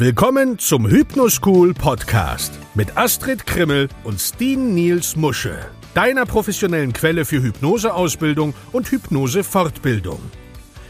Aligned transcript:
Willkommen 0.00 0.60
zum 0.60 0.86
Hypnoschool 0.86 1.74
Podcast 1.74 2.56
mit 2.74 2.96
Astrid 2.96 3.44
Krimmel 3.48 3.88
und 4.04 4.20
Steen 4.20 4.72
Niels 4.72 5.16
Musche, 5.16 5.58
deiner 5.92 6.24
professionellen 6.24 6.92
Quelle 6.92 7.24
für 7.24 7.42
Hypnoseausbildung 7.42 8.54
und 8.70 8.88
Hypnosefortbildung. 8.92 10.20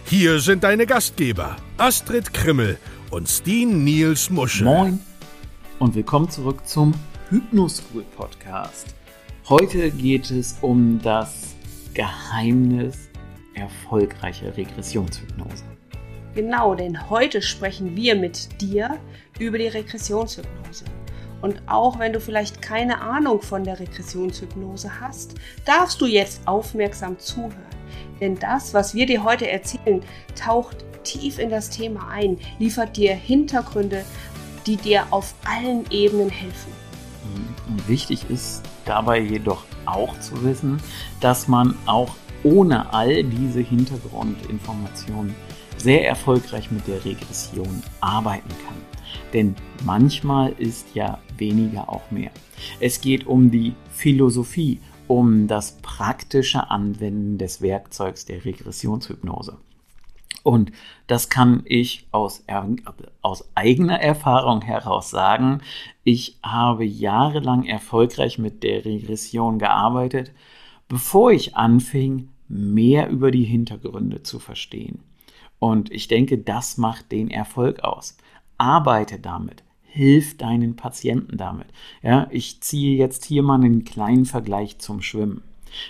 Hier 0.04 0.40
sind 0.40 0.62
deine 0.62 0.84
Gastgeber 0.84 1.56
Astrid 1.78 2.34
Krimmel 2.34 2.76
und 3.10 3.30
Steen 3.30 3.82
Niels 3.82 4.28
Musche. 4.28 4.64
Moin 4.64 5.00
und 5.78 5.94
willkommen 5.94 6.28
zurück 6.28 6.66
zum 6.66 6.92
Hypnoschool 7.30 8.04
Podcast. 8.14 8.94
Heute 9.48 9.90
geht 9.90 10.30
es 10.30 10.58
um 10.60 11.00
das 11.02 11.56
Geheimnis 11.94 13.08
erfolgreicher 13.54 14.54
Regressionshypnose. 14.54 15.77
Genau, 16.38 16.76
denn 16.76 17.10
heute 17.10 17.42
sprechen 17.42 17.96
wir 17.96 18.14
mit 18.14 18.60
dir 18.60 18.96
über 19.40 19.58
die 19.58 19.66
Regressionshypnose. 19.66 20.84
Und 21.42 21.60
auch 21.66 21.98
wenn 21.98 22.12
du 22.12 22.20
vielleicht 22.20 22.62
keine 22.62 23.00
Ahnung 23.00 23.42
von 23.42 23.64
der 23.64 23.80
Regressionshypnose 23.80 25.00
hast, 25.00 25.34
darfst 25.64 26.00
du 26.00 26.06
jetzt 26.06 26.46
aufmerksam 26.46 27.18
zuhören. 27.18 27.58
Denn 28.20 28.38
das, 28.38 28.72
was 28.72 28.94
wir 28.94 29.04
dir 29.06 29.24
heute 29.24 29.50
erzählen, 29.50 30.00
taucht 30.36 30.76
tief 31.02 31.40
in 31.40 31.50
das 31.50 31.70
Thema 31.70 32.06
ein, 32.06 32.38
liefert 32.60 32.96
dir 32.96 33.16
Hintergründe, 33.16 34.04
die 34.64 34.76
dir 34.76 35.08
auf 35.10 35.34
allen 35.44 35.90
Ebenen 35.90 36.30
helfen. 36.30 36.70
Wichtig 37.88 38.30
ist 38.30 38.62
dabei 38.84 39.18
jedoch 39.18 39.64
auch 39.86 40.16
zu 40.20 40.44
wissen, 40.44 40.80
dass 41.18 41.48
man 41.48 41.74
auch 41.86 42.14
ohne 42.44 42.92
all 42.92 43.24
diese 43.24 43.58
Hintergrundinformationen 43.58 45.34
sehr 45.78 46.06
erfolgreich 46.06 46.70
mit 46.70 46.86
der 46.86 47.04
Regression 47.04 47.82
arbeiten 48.00 48.50
kann. 48.66 48.76
Denn 49.32 49.54
manchmal 49.84 50.52
ist 50.52 50.94
ja 50.94 51.18
weniger 51.36 51.88
auch 51.88 52.10
mehr. 52.10 52.30
Es 52.80 53.00
geht 53.00 53.26
um 53.26 53.50
die 53.50 53.74
Philosophie, 53.92 54.80
um 55.06 55.46
das 55.46 55.78
praktische 55.80 56.70
Anwenden 56.70 57.38
des 57.38 57.62
Werkzeugs 57.62 58.26
der 58.26 58.44
Regressionshypnose. 58.44 59.56
Und 60.42 60.72
das 61.06 61.28
kann 61.28 61.62
ich 61.64 62.06
aus, 62.10 62.44
aus, 63.22 63.44
eigener 63.54 64.00
Erfahrung 64.00 64.62
heraus 64.62 65.10
sagen. 65.10 65.60
Ich 66.04 66.38
habe 66.42 66.84
jahrelang 66.84 67.64
erfolgreich 67.64 68.38
mit 68.38 68.62
der 68.62 68.84
Regression 68.84 69.58
gearbeitet, 69.58 70.32
bevor 70.88 71.32
ich 71.32 71.56
anfing, 71.56 72.28
mehr 72.48 73.10
über 73.10 73.30
die 73.30 73.44
Hintergründe 73.44 74.22
zu 74.22 74.38
verstehen. 74.38 75.00
Und 75.58 75.90
ich 75.90 76.08
denke, 76.08 76.38
das 76.38 76.78
macht 76.78 77.12
den 77.12 77.30
Erfolg 77.30 77.80
aus. 77.80 78.16
Arbeite 78.58 79.18
damit. 79.18 79.64
Hilf 79.82 80.36
deinen 80.36 80.76
Patienten 80.76 81.36
damit. 81.36 81.66
Ja, 82.02 82.28
ich 82.30 82.60
ziehe 82.60 82.96
jetzt 82.96 83.24
hier 83.24 83.42
mal 83.42 83.56
einen 83.56 83.84
kleinen 83.84 84.26
Vergleich 84.26 84.78
zum 84.78 85.02
Schwimmen. 85.02 85.42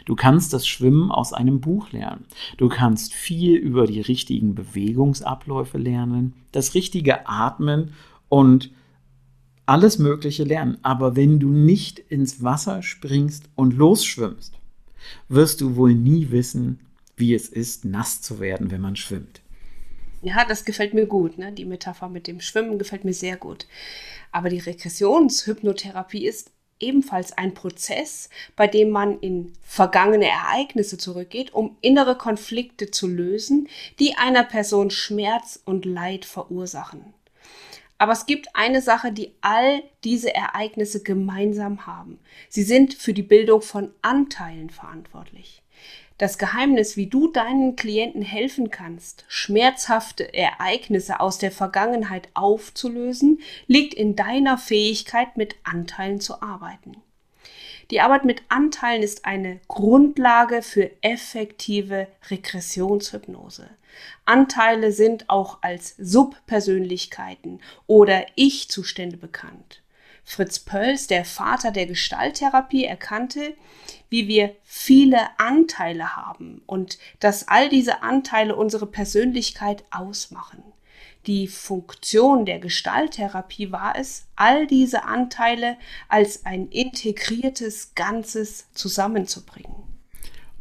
Du 0.06 0.16
kannst 0.16 0.52
das 0.52 0.66
Schwimmen 0.66 1.10
aus 1.10 1.32
einem 1.32 1.60
Buch 1.60 1.92
lernen. 1.92 2.24
Du 2.56 2.68
kannst 2.68 3.14
viel 3.14 3.54
über 3.54 3.86
die 3.86 4.00
richtigen 4.00 4.54
Bewegungsabläufe 4.54 5.78
lernen, 5.78 6.34
das 6.52 6.74
richtige 6.74 7.28
Atmen 7.28 7.92
und 8.28 8.70
alles 9.66 9.98
Mögliche 9.98 10.44
lernen. 10.44 10.78
Aber 10.82 11.16
wenn 11.16 11.38
du 11.38 11.50
nicht 11.50 11.98
ins 11.98 12.42
Wasser 12.42 12.82
springst 12.82 13.48
und 13.54 13.74
losschwimmst, 13.74 14.58
wirst 15.28 15.60
du 15.60 15.76
wohl 15.76 15.94
nie 15.94 16.30
wissen, 16.30 16.80
wie 17.16 17.34
es 17.34 17.48
ist, 17.48 17.84
nass 17.84 18.22
zu 18.22 18.40
werden, 18.40 18.70
wenn 18.70 18.80
man 18.80 18.96
schwimmt. 18.96 19.42
Ja, 20.22 20.44
das 20.44 20.64
gefällt 20.64 20.94
mir 20.94 21.06
gut. 21.06 21.38
Ne? 21.38 21.52
Die 21.52 21.64
Metapher 21.64 22.08
mit 22.08 22.26
dem 22.26 22.40
Schwimmen 22.40 22.78
gefällt 22.78 23.04
mir 23.04 23.14
sehr 23.14 23.36
gut. 23.36 23.66
Aber 24.32 24.48
die 24.48 24.58
Regressionshypnotherapie 24.58 26.26
ist 26.26 26.50
ebenfalls 26.80 27.32
ein 27.32 27.54
Prozess, 27.54 28.28
bei 28.56 28.66
dem 28.66 28.90
man 28.90 29.18
in 29.20 29.52
vergangene 29.62 30.28
Ereignisse 30.28 30.98
zurückgeht, 30.98 31.52
um 31.52 31.76
innere 31.80 32.16
Konflikte 32.16 32.90
zu 32.90 33.06
lösen, 33.06 33.68
die 33.98 34.14
einer 34.16 34.44
Person 34.44 34.90
Schmerz 34.90 35.60
und 35.64 35.84
Leid 35.84 36.24
verursachen. 36.24 37.14
Aber 37.98 38.12
es 38.12 38.26
gibt 38.26 38.54
eine 38.54 38.80
Sache, 38.80 39.12
die 39.12 39.32
all 39.40 39.82
diese 40.04 40.32
Ereignisse 40.34 41.02
gemeinsam 41.02 41.86
haben. 41.86 42.20
Sie 42.48 42.62
sind 42.62 42.94
für 42.94 43.12
die 43.12 43.24
Bildung 43.24 43.60
von 43.60 43.90
Anteilen 44.02 44.70
verantwortlich. 44.70 45.62
Das 46.16 46.38
Geheimnis, 46.38 46.96
wie 46.96 47.06
du 47.06 47.28
deinen 47.28 47.76
Klienten 47.76 48.22
helfen 48.22 48.70
kannst, 48.70 49.24
schmerzhafte 49.28 50.34
Ereignisse 50.34 51.20
aus 51.20 51.38
der 51.38 51.52
Vergangenheit 51.52 52.28
aufzulösen, 52.34 53.40
liegt 53.68 53.94
in 53.94 54.16
deiner 54.16 54.58
Fähigkeit, 54.58 55.36
mit 55.36 55.56
Anteilen 55.62 56.20
zu 56.20 56.42
arbeiten. 56.42 56.96
Die 57.90 58.00
Arbeit 58.02 58.26
mit 58.26 58.42
Anteilen 58.48 59.02
ist 59.02 59.24
eine 59.24 59.60
Grundlage 59.66 60.60
für 60.60 60.90
effektive 61.02 62.06
Regressionshypnose. 62.30 63.70
Anteile 64.26 64.92
sind 64.92 65.30
auch 65.30 65.58
als 65.62 65.94
Subpersönlichkeiten 65.96 67.60
oder 67.86 68.26
Ich-Zustände 68.34 69.16
bekannt. 69.16 69.82
Fritz 70.22 70.58
Pölz, 70.58 71.06
der 71.06 71.24
Vater 71.24 71.70
der 71.70 71.86
Gestalttherapie, 71.86 72.84
erkannte, 72.84 73.54
wie 74.10 74.28
wir 74.28 74.54
viele 74.62 75.20
Anteile 75.38 76.16
haben 76.16 76.60
und 76.66 76.98
dass 77.20 77.48
all 77.48 77.70
diese 77.70 78.02
Anteile 78.02 78.54
unsere 78.54 78.86
Persönlichkeit 78.86 79.82
ausmachen. 79.90 80.62
Die 81.26 81.46
Funktion 81.46 82.46
der 82.46 82.58
Gestalttherapie 82.58 83.70
war 83.72 83.96
es, 83.96 84.26
all 84.36 84.66
diese 84.66 85.04
Anteile 85.04 85.76
als 86.08 86.46
ein 86.46 86.68
integriertes 86.68 87.94
Ganzes 87.94 88.72
zusammenzubringen. 88.72 89.74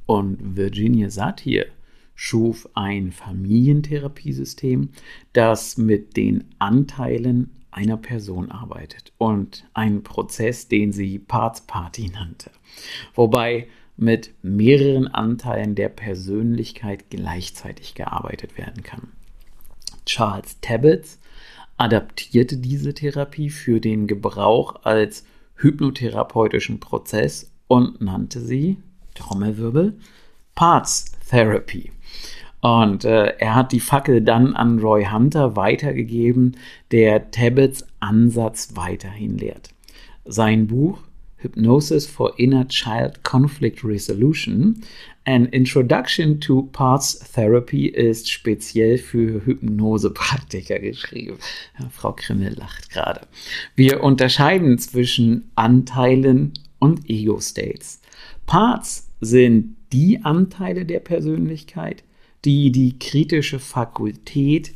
Und 0.06 0.56
Virginia 0.56 1.09
Satir 1.09 1.67
schuf 2.16 2.67
ein 2.73 3.12
Familientherapiesystem, 3.12 4.90
das 5.34 5.78
mit 5.78 6.17
den 6.17 6.46
Anteilen 6.59 7.51
einer 7.72 7.97
Person 7.97 8.51
arbeitet 8.51 9.13
und 9.17 9.66
einen 9.73 10.03
Prozess, 10.03 10.67
den 10.67 10.91
sie 10.91 11.19
Parts 11.19 11.62
Party 11.62 12.09
nannte, 12.09 12.50
wobei 13.13 13.67
mit 13.97 14.34
mehreren 14.41 15.07
Anteilen 15.07 15.75
der 15.75 15.90
Persönlichkeit 15.90 17.09
gleichzeitig 17.09 17.94
gearbeitet 17.94 18.57
werden 18.57 18.84
kann. 18.84 19.12
Charles 20.07 20.59
Tabbets 20.62 21.19
adaptierte 21.78 22.57
diese 22.57 22.94
Therapie 22.94 23.51
für 23.51 23.79
den 23.79 24.07
Gebrauch 24.07 24.84
als 24.84 25.25
hypnotherapeutischen 25.57 26.79
Prozess 26.79 27.51
und 27.68 28.01
nannte 28.01 28.40
sie, 28.40 28.78
Trommelwirbel, 29.13 29.97
Parts 30.56 31.12
Therapy. 31.29 31.91
Und 32.62 33.06
äh, 33.06 33.35
er 33.38 33.53
hat 33.53 33.72
die 33.72 33.79
Fackel 33.79 34.22
dann 34.22 34.56
an 34.56 34.79
Roy 34.79 35.06
Hunter 35.06 35.56
weitergegeben, 35.56 36.57
der 36.91 37.29
Tabbets 37.29 37.85
Ansatz 38.00 38.72
weiterhin 38.75 39.38
lehrt. 39.38 39.69
Sein 40.25 40.67
Buch 40.67 41.00
Hypnosis 41.38 42.08
for 42.08 42.38
Inner 42.40 42.68
Child 42.68 43.24
Conflict 43.24 43.84
Resolution, 43.84 44.81
An 45.25 45.46
Introduction 45.48 46.40
to 46.40 46.64
Parts 46.72 47.20
Therapy 47.20 47.88
ist 47.88 48.30
speziell 48.31 48.98
für 48.98 49.46
Hypnosepraktiker 49.46 50.80
geschrieben. 50.80 51.38
Ja, 51.78 51.90
Frau 51.90 52.14
Krimmel 52.14 52.53
lacht 52.53 52.90
gerade. 52.90 53.28
Wir 53.76 54.03
unterscheiden 54.03 54.80
zwischen 54.80 55.52
Anteilen 55.56 56.53
und 56.80 57.09
Ego-States. 57.09 58.02
Parts 58.46 59.09
sind 59.20 59.76
die 59.92 60.24
Anteile 60.24 60.86
der 60.86 61.00
Persönlichkeit, 61.02 62.03
die 62.46 62.72
die 62.72 62.97
kritische 62.97 63.59
Fakultät, 63.59 64.73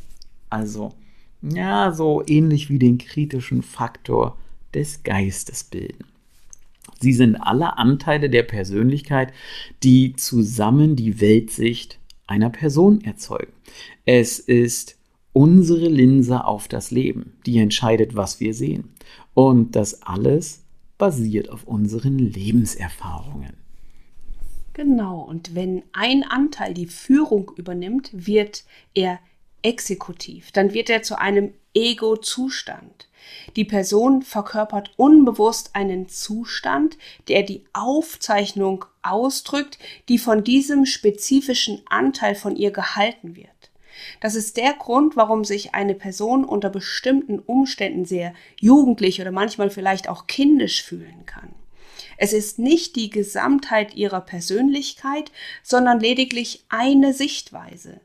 also 0.50 0.94
ja, 1.40 1.92
so 1.92 2.22
ähnlich 2.26 2.70
wie 2.70 2.78
den 2.78 2.98
kritischen 2.98 3.62
Faktor 3.62 4.36
des 4.74 5.02
Geistes 5.02 5.64
bilden. 5.64 6.11
Sie 7.02 7.12
sind 7.12 7.36
alle 7.36 7.78
Anteile 7.78 8.30
der 8.30 8.44
Persönlichkeit, 8.44 9.32
die 9.82 10.14
zusammen 10.14 10.94
die 10.96 11.20
Weltsicht 11.20 11.98
einer 12.26 12.50
Person 12.50 13.02
erzeugen. 13.02 13.52
Es 14.04 14.38
ist 14.38 14.98
unsere 15.32 15.88
Linse 15.88 16.44
auf 16.44 16.68
das 16.68 16.90
Leben, 16.90 17.34
die 17.44 17.58
entscheidet, 17.58 18.14
was 18.14 18.38
wir 18.38 18.54
sehen. 18.54 18.90
Und 19.34 19.74
das 19.74 20.02
alles 20.02 20.64
basiert 20.98 21.48
auf 21.48 21.64
unseren 21.64 22.18
Lebenserfahrungen. 22.18 23.54
Genau, 24.74 25.20
und 25.20 25.54
wenn 25.54 25.82
ein 25.92 26.22
Anteil 26.22 26.72
die 26.72 26.86
Führung 26.86 27.50
übernimmt, 27.56 28.10
wird 28.12 28.64
er 28.94 29.18
exekutiv, 29.62 30.52
dann 30.52 30.72
wird 30.72 30.88
er 30.88 31.02
zu 31.02 31.18
einem 31.18 31.52
Ego-Zustand. 31.74 33.08
Die 33.56 33.64
Person 33.64 34.22
verkörpert 34.22 34.92
unbewusst 34.96 35.70
einen 35.74 36.08
Zustand, 36.08 36.96
der 37.28 37.42
die 37.42 37.64
Aufzeichnung 37.72 38.84
ausdrückt, 39.02 39.78
die 40.08 40.18
von 40.18 40.44
diesem 40.44 40.86
spezifischen 40.86 41.82
Anteil 41.86 42.34
von 42.34 42.56
ihr 42.56 42.70
gehalten 42.70 43.36
wird. 43.36 43.48
Das 44.20 44.34
ist 44.34 44.56
der 44.56 44.72
Grund, 44.74 45.16
warum 45.16 45.44
sich 45.44 45.74
eine 45.74 45.94
Person 45.94 46.44
unter 46.44 46.70
bestimmten 46.70 47.38
Umständen 47.38 48.04
sehr 48.04 48.34
jugendlich 48.60 49.20
oder 49.20 49.32
manchmal 49.32 49.70
vielleicht 49.70 50.08
auch 50.08 50.26
kindisch 50.26 50.82
fühlen 50.82 51.26
kann. 51.26 51.54
Es 52.16 52.32
ist 52.32 52.58
nicht 52.58 52.96
die 52.96 53.10
Gesamtheit 53.10 53.94
ihrer 53.94 54.20
Persönlichkeit, 54.20 55.32
sondern 55.62 56.00
lediglich 56.00 56.64
eine 56.68 57.12
Sichtweise. 57.12 58.00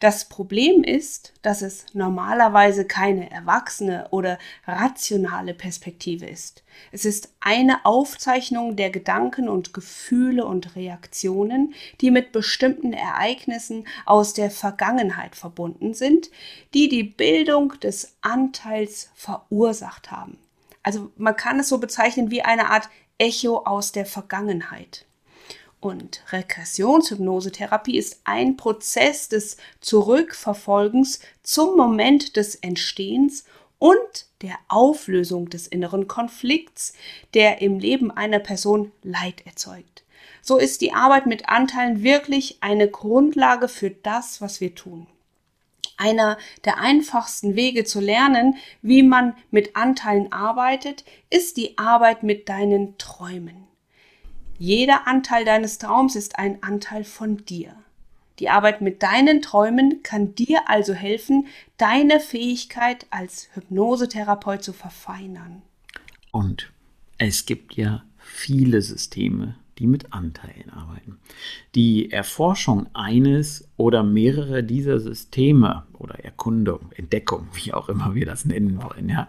Das 0.00 0.26
Problem 0.28 0.84
ist, 0.84 1.32
dass 1.42 1.60
es 1.60 1.86
normalerweise 1.92 2.84
keine 2.84 3.32
erwachsene 3.32 4.06
oder 4.10 4.38
rationale 4.64 5.54
Perspektive 5.54 6.24
ist. 6.24 6.62
Es 6.92 7.04
ist 7.04 7.34
eine 7.40 7.84
Aufzeichnung 7.84 8.76
der 8.76 8.90
Gedanken 8.90 9.48
und 9.48 9.74
Gefühle 9.74 10.46
und 10.46 10.76
Reaktionen, 10.76 11.74
die 12.00 12.12
mit 12.12 12.30
bestimmten 12.30 12.92
Ereignissen 12.92 13.88
aus 14.06 14.34
der 14.34 14.52
Vergangenheit 14.52 15.34
verbunden 15.34 15.94
sind, 15.94 16.30
die 16.74 16.88
die 16.88 17.02
Bildung 17.02 17.74
des 17.80 18.16
Anteils 18.20 19.10
verursacht 19.16 20.12
haben. 20.12 20.38
Also 20.84 21.10
man 21.16 21.34
kann 21.34 21.58
es 21.58 21.68
so 21.68 21.78
bezeichnen 21.78 22.30
wie 22.30 22.42
eine 22.42 22.70
Art 22.70 22.88
Echo 23.18 23.64
aus 23.64 23.90
der 23.90 24.06
Vergangenheit. 24.06 25.07
Und 25.80 26.22
Regressionshypnosetherapie 26.32 27.96
ist 27.96 28.20
ein 28.24 28.56
Prozess 28.56 29.28
des 29.28 29.58
Zurückverfolgens 29.80 31.20
zum 31.42 31.76
Moment 31.76 32.36
des 32.36 32.56
Entstehens 32.56 33.44
und 33.78 34.26
der 34.42 34.56
Auflösung 34.66 35.50
des 35.50 35.68
inneren 35.68 36.08
Konflikts, 36.08 36.94
der 37.34 37.62
im 37.62 37.78
Leben 37.78 38.10
einer 38.10 38.40
Person 38.40 38.90
Leid 39.02 39.46
erzeugt. 39.46 40.04
So 40.42 40.58
ist 40.58 40.80
die 40.80 40.92
Arbeit 40.92 41.26
mit 41.26 41.48
Anteilen 41.48 42.02
wirklich 42.02 42.58
eine 42.60 42.88
Grundlage 42.88 43.68
für 43.68 43.90
das, 43.90 44.40
was 44.40 44.60
wir 44.60 44.74
tun. 44.74 45.06
Einer 45.96 46.38
der 46.64 46.78
einfachsten 46.78 47.56
Wege 47.56 47.84
zu 47.84 48.00
lernen, 48.00 48.56
wie 48.82 49.02
man 49.02 49.34
mit 49.50 49.76
Anteilen 49.76 50.32
arbeitet, 50.32 51.04
ist 51.28 51.56
die 51.56 51.76
Arbeit 51.76 52.22
mit 52.22 52.48
deinen 52.48 52.96
Träumen. 52.98 53.66
Jeder 54.58 55.06
Anteil 55.06 55.44
deines 55.44 55.78
Traums 55.78 56.16
ist 56.16 56.38
ein 56.38 56.62
Anteil 56.64 57.04
von 57.04 57.36
dir. 57.44 57.74
Die 58.40 58.48
Arbeit 58.48 58.80
mit 58.80 59.04
deinen 59.04 59.40
Träumen 59.40 60.02
kann 60.02 60.34
dir 60.34 60.68
also 60.68 60.94
helfen, 60.94 61.46
deine 61.76 62.18
Fähigkeit 62.18 63.06
als 63.10 63.48
Hypnosetherapeut 63.54 64.64
zu 64.64 64.72
verfeinern. 64.72 65.62
Und 66.32 66.70
es 67.18 67.46
gibt 67.46 67.76
ja 67.76 68.02
viele 68.18 68.82
Systeme, 68.82 69.54
die 69.78 69.86
mit 69.86 70.12
Anteilen 70.12 70.70
arbeiten. 70.70 71.18
Die 71.76 72.10
Erforschung 72.10 72.88
eines 72.94 73.68
oder 73.76 74.02
mehrere 74.02 74.64
dieser 74.64 74.98
Systeme 74.98 75.84
oder 75.92 76.24
Erkundung, 76.24 76.90
Entdeckung, 76.96 77.46
wie 77.54 77.72
auch 77.72 77.88
immer 77.88 78.16
wir 78.16 78.26
das 78.26 78.44
nennen 78.44 78.82
wollen, 78.82 79.08
ja, 79.08 79.28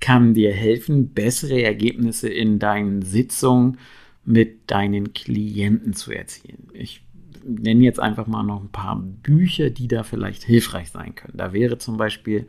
kann 0.00 0.32
dir 0.32 0.54
helfen, 0.54 1.12
bessere 1.12 1.62
Ergebnisse 1.62 2.30
in 2.30 2.58
deinen 2.58 3.02
Sitzungen 3.02 3.76
mit 4.24 4.70
deinen 4.70 5.12
Klienten 5.12 5.94
zu 5.94 6.12
erzielen. 6.12 6.68
Ich 6.72 7.02
nenne 7.44 7.84
jetzt 7.84 8.00
einfach 8.00 8.26
mal 8.26 8.42
noch 8.42 8.60
ein 8.60 8.70
paar 8.70 8.96
Bücher, 8.96 9.70
die 9.70 9.88
da 9.88 10.02
vielleicht 10.02 10.42
hilfreich 10.44 10.90
sein 10.90 11.14
können. 11.14 11.36
Da 11.36 11.52
wäre 11.52 11.78
zum 11.78 11.96
Beispiel 11.96 12.46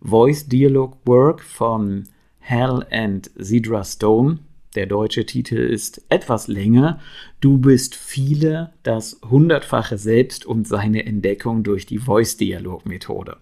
Voice 0.00 0.48
Dialogue 0.48 0.98
Work 1.06 1.40
von 1.40 2.04
Hal 2.40 2.86
and 2.90 3.30
Zedra 3.40 3.84
Stone. 3.84 4.40
Der 4.74 4.86
deutsche 4.86 5.24
Titel 5.24 5.56
ist 5.56 6.04
etwas 6.08 6.48
länger. 6.48 6.98
Du 7.40 7.58
bist 7.58 7.94
viele, 7.94 8.72
das 8.82 9.20
hundertfache 9.24 9.98
Selbst 9.98 10.44
und 10.44 10.66
seine 10.66 11.06
Entdeckung 11.06 11.62
durch 11.62 11.86
die 11.86 11.98
Voice-Dialog-Methode. 11.98 13.36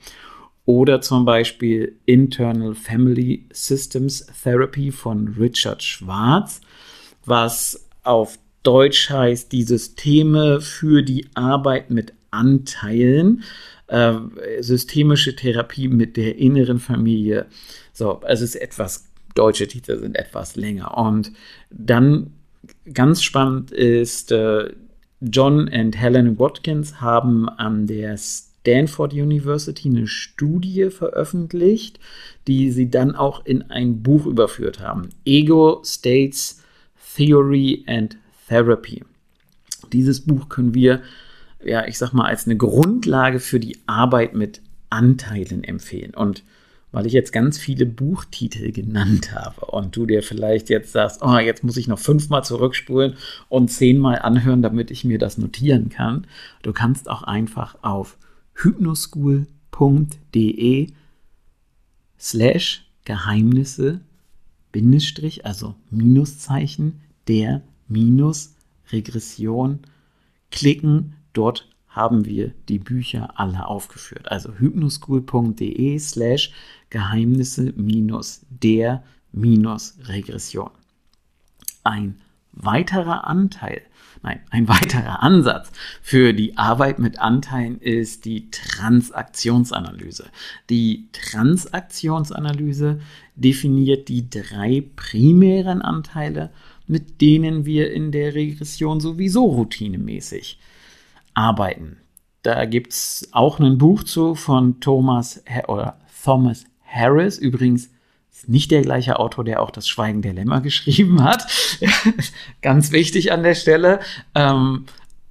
Oder 0.65 1.01
zum 1.01 1.25
Beispiel 1.25 1.99
Internal 2.05 2.75
Family 2.75 3.47
Systems 3.51 4.27
Therapy 4.43 4.93
von 4.93 5.29
Richard 5.29 5.83
Schwarz, 5.83 6.61
was 7.25 7.89
auf 8.03 8.39
Deutsch 8.63 9.11
heißt 9.11 9.51
die 9.53 9.65
Systeme 9.65 10.61
für 10.61 11.03
die 11.03 11.27
Arbeit 11.35 11.91
mit 11.91 12.13
Anteilen, 12.31 13.43
äh, 13.89 14.15
systemische 14.61 15.37
Therapie 15.37 15.89
mit 15.89 16.17
der 16.17 16.37
inneren 16.37 16.79
Familie. 16.79 17.47
So, 17.93 18.21
es 18.27 18.41
ist 18.41 18.55
etwas 18.55 19.09
deutsche 19.35 19.67
Titel 19.67 19.99
sind 19.99 20.17
etwas 20.17 20.57
länger. 20.57 20.97
Und 20.97 21.33
dann 21.71 22.33
ganz 22.93 23.23
spannend 23.23 23.71
ist, 23.71 24.33
äh, 24.33 24.71
John 25.21 25.69
und 25.69 25.99
Helen 25.99 26.39
Watkins 26.39 27.01
haben 27.01 27.49
an 27.49 27.87
der 27.87 28.17
Stanford 28.17 29.13
University 29.13 29.89
eine 29.89 30.07
Studie 30.07 30.91
veröffentlicht, 30.91 32.01
die 32.47 32.71
sie 32.71 32.91
dann 32.91 33.15
auch 33.15 33.45
in 33.45 33.63
ein 33.71 34.03
Buch 34.03 34.27
überführt 34.27 34.81
haben. 34.81 35.11
Ego 35.25 35.83
States 35.85 36.62
Theory 37.17 37.85
and 37.87 38.17
Therapy. 38.49 39.05
Dieses 39.93 40.23
Buch 40.23 40.49
können 40.49 40.75
wir, 40.75 41.03
ja, 41.65 41.87
ich 41.87 41.99
sag 41.99 42.13
mal, 42.13 42.27
als 42.27 42.47
eine 42.47 42.57
Grundlage 42.57 43.41
für 43.41 43.61
die 43.61 43.79
Arbeit 43.87 44.35
mit 44.35 44.61
Anteilen 44.91 45.65
empfehlen. 45.65 46.15
Und 46.15 46.43
weil 46.93 47.07
ich 47.07 47.13
jetzt 47.15 47.33
ganz 47.33 47.59
viele 47.59 47.87
Buchtitel 47.87 48.71
genannt 48.71 49.35
habe 49.35 49.65
und 49.67 49.97
du 49.97 50.07
dir 50.07 50.23
vielleicht 50.23 50.69
jetzt 50.69 50.93
sagst, 50.93 51.23
oh, 51.23 51.39
jetzt 51.39 51.65
muss 51.65 51.79
ich 51.79 51.89
noch 51.89 51.99
fünfmal 51.99 52.45
zurückspulen 52.45 53.17
und 53.49 53.69
zehnmal 53.69 54.19
anhören, 54.19 54.61
damit 54.63 54.91
ich 54.91 55.05
mir 55.05 55.19
das 55.19 55.39
notieren 55.39 55.89
kann. 55.89 56.27
Du 56.63 56.73
kannst 56.73 57.09
auch 57.09 57.23
einfach 57.23 57.77
auf 57.83 58.19
hypnoschool.de 58.55 60.89
slash 62.19 62.85
Geheimnisse 63.05 64.01
Bindestrich, 64.73 65.45
also 65.47 65.75
Minuszeichen, 65.91 67.01
der 67.29 67.63
Minus 67.89 68.57
Regression 68.91 69.81
klicken. 70.51 71.15
Dort 71.33 71.69
haben 71.89 72.25
wir 72.25 72.55
die 72.69 72.79
Bücher 72.79 73.39
alle 73.39 73.67
aufgeführt. 73.67 74.31
Also 74.31 74.55
hypnoschool.de 74.55 75.99
slash 75.99 76.53
Geheimnisse 76.91 77.73
minus 77.77 78.45
der 78.49 79.03
minus 79.31 79.99
Regression. 80.05 80.71
Ein 81.85 82.21
weiterer 82.53 83.27
Anteil, 83.27 83.83
nein, 84.23 84.41
ein 84.51 84.69
weiterer 84.69 85.23
Ansatz 85.23 85.71
für 86.01 86.33
die 86.33 86.57
Arbeit 86.57 86.99
mit 86.99 87.19
Anteilen 87.19 87.81
ist 87.81 88.25
die 88.25 88.51
Transaktionsanalyse. 88.51 90.27
Die 90.71 91.09
Transaktionsanalyse 91.13 93.01
definiert 93.35 94.09
die 94.09 94.31
drei 94.31 94.85
primären 94.97 95.83
Anteile, 95.83 96.51
mit 96.87 97.21
denen 97.21 97.65
wir 97.65 97.93
in 97.93 98.13
der 98.13 98.35
Regression 98.35 99.01
sowieso 99.01 99.45
routinemäßig 99.45 100.59
arbeiten. 101.35 101.99
Da 102.43 102.65
gibt 102.65 102.93
es 102.93 103.29
auch 103.33 103.61
ein 103.61 103.79
Buch 103.79 104.03
zu 104.03 104.35
von 104.35 104.81
Thomas 104.81 105.43
oder 105.69 105.99
Thomas 106.25 106.65
Harris, 106.85 107.39
übrigens 107.39 107.91
nicht 108.49 108.71
der 108.71 108.83
gleiche 108.83 109.19
Autor, 109.19 109.45
der 109.45 109.63
auch 109.63 109.71
das 109.71 109.89
Schweigen 109.89 110.23
der 110.23 110.33
Lämmer 110.33 110.61
geschrieben 110.63 111.23
hat. 111.23 111.47
Ganz 112.63 112.93
wichtig 112.93 113.33
an 113.33 113.43
der 113.43 113.55
Stelle. 113.55 114.01
Ähm, 114.35 114.87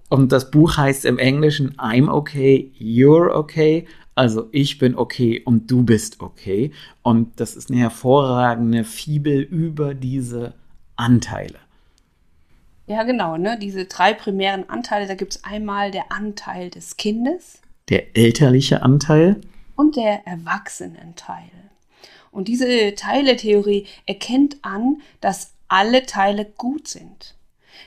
und 0.09 0.31
das 0.31 0.51
Buch 0.51 0.75
heißt 0.75 1.05
im 1.05 1.17
Englischen 1.17 1.77
I'm 1.77 2.09
okay, 2.09 2.71
you're 2.77 3.31
okay. 3.33 3.87
Also 4.13 4.49
ich 4.51 4.77
bin 4.77 4.95
okay 4.95 5.41
und 5.45 5.71
du 5.71 5.83
bist 5.83 6.19
okay. 6.19 6.71
Und 7.01 7.39
das 7.39 7.55
ist 7.55 7.71
eine 7.71 7.79
hervorragende 7.79 8.83
Fibel 8.83 9.41
über 9.41 9.93
diese 9.93 10.53
Anteile. 10.97 11.59
Ja, 12.87 13.03
genau, 13.03 13.37
ne? 13.37 13.57
Diese 13.57 13.85
drei 13.85 14.13
primären 14.13 14.69
Anteile, 14.69 15.07
da 15.07 15.15
gibt 15.15 15.35
es 15.35 15.43
einmal 15.45 15.91
der 15.91 16.11
Anteil 16.11 16.69
des 16.69 16.97
Kindes. 16.97 17.61
Der 17.87 18.17
elterliche 18.17 18.83
Anteil. 18.83 19.39
Und 19.77 19.95
der 19.95 20.27
Erwachsenenteil. 20.27 21.49
Und 22.31 22.47
diese 22.47 22.95
Teiletheorie 22.95 23.87
erkennt 24.05 24.63
an, 24.63 25.01
dass 25.19 25.53
alle 25.67 26.05
Teile 26.05 26.45
gut 26.45 26.87
sind. 26.87 27.35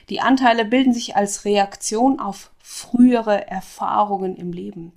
Die 0.09 0.21
Anteile 0.21 0.65
bilden 0.65 0.93
sich 0.93 1.15
als 1.15 1.45
Reaktion 1.45 2.19
auf 2.19 2.51
frühere 2.59 3.47
Erfahrungen 3.47 4.35
im 4.35 4.51
Leben 4.51 4.93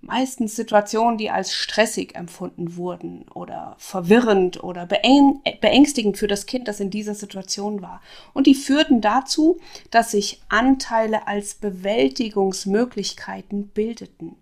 meistens 0.00 0.56
Situationen, 0.56 1.18
die 1.18 1.30
als 1.30 1.52
stressig 1.52 2.14
empfunden 2.14 2.76
wurden 2.76 3.26
oder 3.34 3.74
verwirrend 3.78 4.62
oder 4.62 4.86
beängstigend 4.86 6.16
für 6.16 6.28
das 6.28 6.46
Kind, 6.46 6.68
das 6.68 6.78
in 6.80 6.90
dieser 6.90 7.14
Situation 7.14 7.82
war. 7.82 8.00
Und 8.32 8.46
die 8.46 8.54
führten 8.54 9.00
dazu, 9.00 9.58
dass 9.90 10.12
sich 10.12 10.40
Anteile 10.48 11.26
als 11.26 11.54
Bewältigungsmöglichkeiten 11.54 13.66
bildeten. 13.68 14.36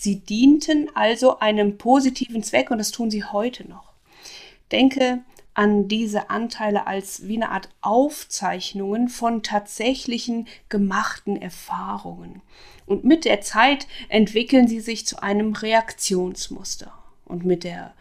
Sie 0.00 0.20
dienten 0.20 0.88
also 0.94 1.40
einem 1.40 1.76
positiven 1.76 2.44
Zweck 2.44 2.70
und 2.70 2.78
das 2.78 2.92
tun 2.92 3.10
sie 3.10 3.24
heute 3.24 3.68
noch. 3.68 3.94
Denke 4.70 5.24
an 5.54 5.88
diese 5.88 6.30
Anteile 6.30 6.86
als 6.86 7.26
wie 7.26 7.34
eine 7.34 7.50
Art 7.50 7.68
Aufzeichnungen 7.80 9.08
von 9.08 9.42
tatsächlichen 9.42 10.46
gemachten 10.68 11.34
Erfahrungen. 11.42 12.42
Und 12.86 13.02
mit 13.02 13.24
der 13.24 13.40
Zeit 13.40 13.88
entwickeln 14.08 14.68
sie 14.68 14.78
sich 14.78 15.04
zu 15.04 15.20
einem 15.20 15.52
Reaktionsmuster. 15.52 16.92
Und 17.24 17.44
mit 17.44 17.64
der 17.64 17.92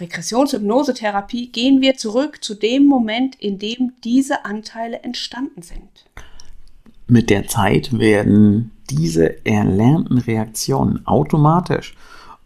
Regressionshypnosetherapie 0.00 1.48
gehen 1.48 1.82
wir 1.82 1.98
zurück 1.98 2.42
zu 2.42 2.54
dem 2.54 2.86
Moment, 2.86 3.34
in 3.34 3.58
dem 3.58 3.92
diese 4.02 4.46
Anteile 4.46 5.00
entstanden 5.00 5.60
sind. 5.60 6.06
Mit 7.06 7.28
der 7.28 7.46
Zeit 7.48 7.98
werden 7.98 8.70
diese 8.90 9.44
erlernten 9.46 10.18
Reaktionen 10.18 11.06
automatisch 11.06 11.94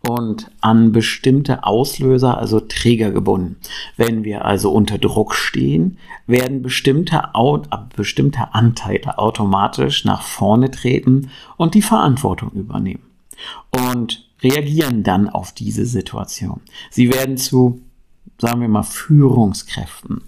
und 0.08 0.50
an 0.60 0.92
bestimmte 0.92 1.64
Auslöser, 1.64 2.38
also 2.38 2.60
Träger 2.60 3.10
gebunden. 3.10 3.56
Wenn 3.96 4.24
wir 4.24 4.44
also 4.44 4.70
unter 4.70 4.98
Druck 4.98 5.34
stehen, 5.34 5.98
werden 6.26 6.62
bestimmte, 6.62 7.22
bestimmte 7.96 8.54
Anteile 8.54 9.18
automatisch 9.18 10.04
nach 10.04 10.22
vorne 10.22 10.70
treten 10.70 11.30
und 11.56 11.74
die 11.74 11.82
Verantwortung 11.82 12.52
übernehmen 12.52 13.02
und 13.70 14.28
reagieren 14.42 15.02
dann 15.02 15.28
auf 15.28 15.52
diese 15.52 15.84
Situation. 15.84 16.60
Sie 16.90 17.12
werden 17.12 17.36
zu, 17.36 17.82
sagen 18.38 18.60
wir 18.60 18.68
mal, 18.68 18.84
Führungskräften. 18.84 20.22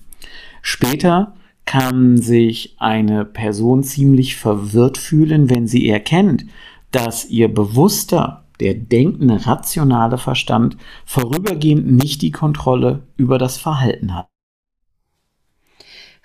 Später 0.62 1.34
kann 1.70 2.20
sich 2.20 2.74
eine 2.80 3.24
Person 3.24 3.84
ziemlich 3.84 4.34
verwirrt 4.34 4.98
fühlen, 4.98 5.48
wenn 5.50 5.68
sie 5.68 5.88
erkennt, 5.88 6.44
dass 6.90 7.26
ihr 7.26 7.46
bewusster 7.46 8.44
der 8.58 8.74
denkende, 8.74 9.46
rationale 9.46 10.18
Verstand 10.18 10.76
vorübergehend 11.06 11.86
nicht 11.88 12.22
die 12.22 12.32
Kontrolle 12.32 13.06
über 13.16 13.38
das 13.38 13.56
Verhalten 13.56 14.16
hat. 14.16 14.26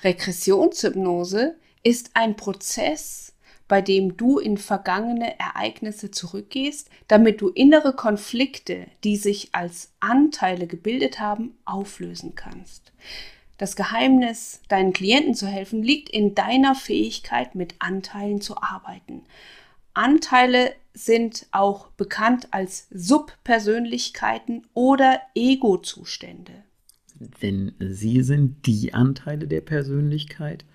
Regressionshypnose 0.04 1.58
ist 1.84 2.10
ein 2.16 2.36
Prozess, 2.38 3.36
bei 3.68 3.84
dem 3.84 4.18
du 4.18 4.40
in 4.40 4.58
vergangene 4.58 5.40
Ereignisse 5.40 6.10
zurückgehst, 6.10 6.90
damit 7.08 7.40
du 7.40 7.50
innere 7.50 7.94
Konflikte, 7.94 8.88
die 9.04 9.16
sich 9.16 9.50
als 9.52 9.94
Anteile 10.00 10.66
gebildet 10.66 11.20
haben, 11.20 11.56
auflösen 11.66 12.34
kannst. 12.34 12.94
Das 13.58 13.76
Geheimnis, 13.76 14.62
deinen 14.68 14.92
Klienten 14.92 15.34
zu 15.34 15.48
helfen, 15.48 15.82
liegt 15.82 16.10
in 16.10 16.36
deiner 16.36 16.76
Fähigkeit, 16.76 17.56
mit 17.56 17.76
Anteilen 17.80 18.42
zu 18.42 18.58
arbeiten. 18.58 19.24
Anteile 19.94 20.74
sind 20.94 21.48
auch 21.52 21.88
bekannt 21.92 22.50
als 22.52 22.88
Subpersönlichkeiten 22.92 24.68
oder 24.74 25.22
Ego-Zustände. 25.36 26.52
Wenn 27.40 27.74
sie 27.80 28.24
sind 28.24 28.66
die 28.66 28.94
Anteile 28.94 29.48
der 29.48 29.62
Persönlichkeit 29.62 30.66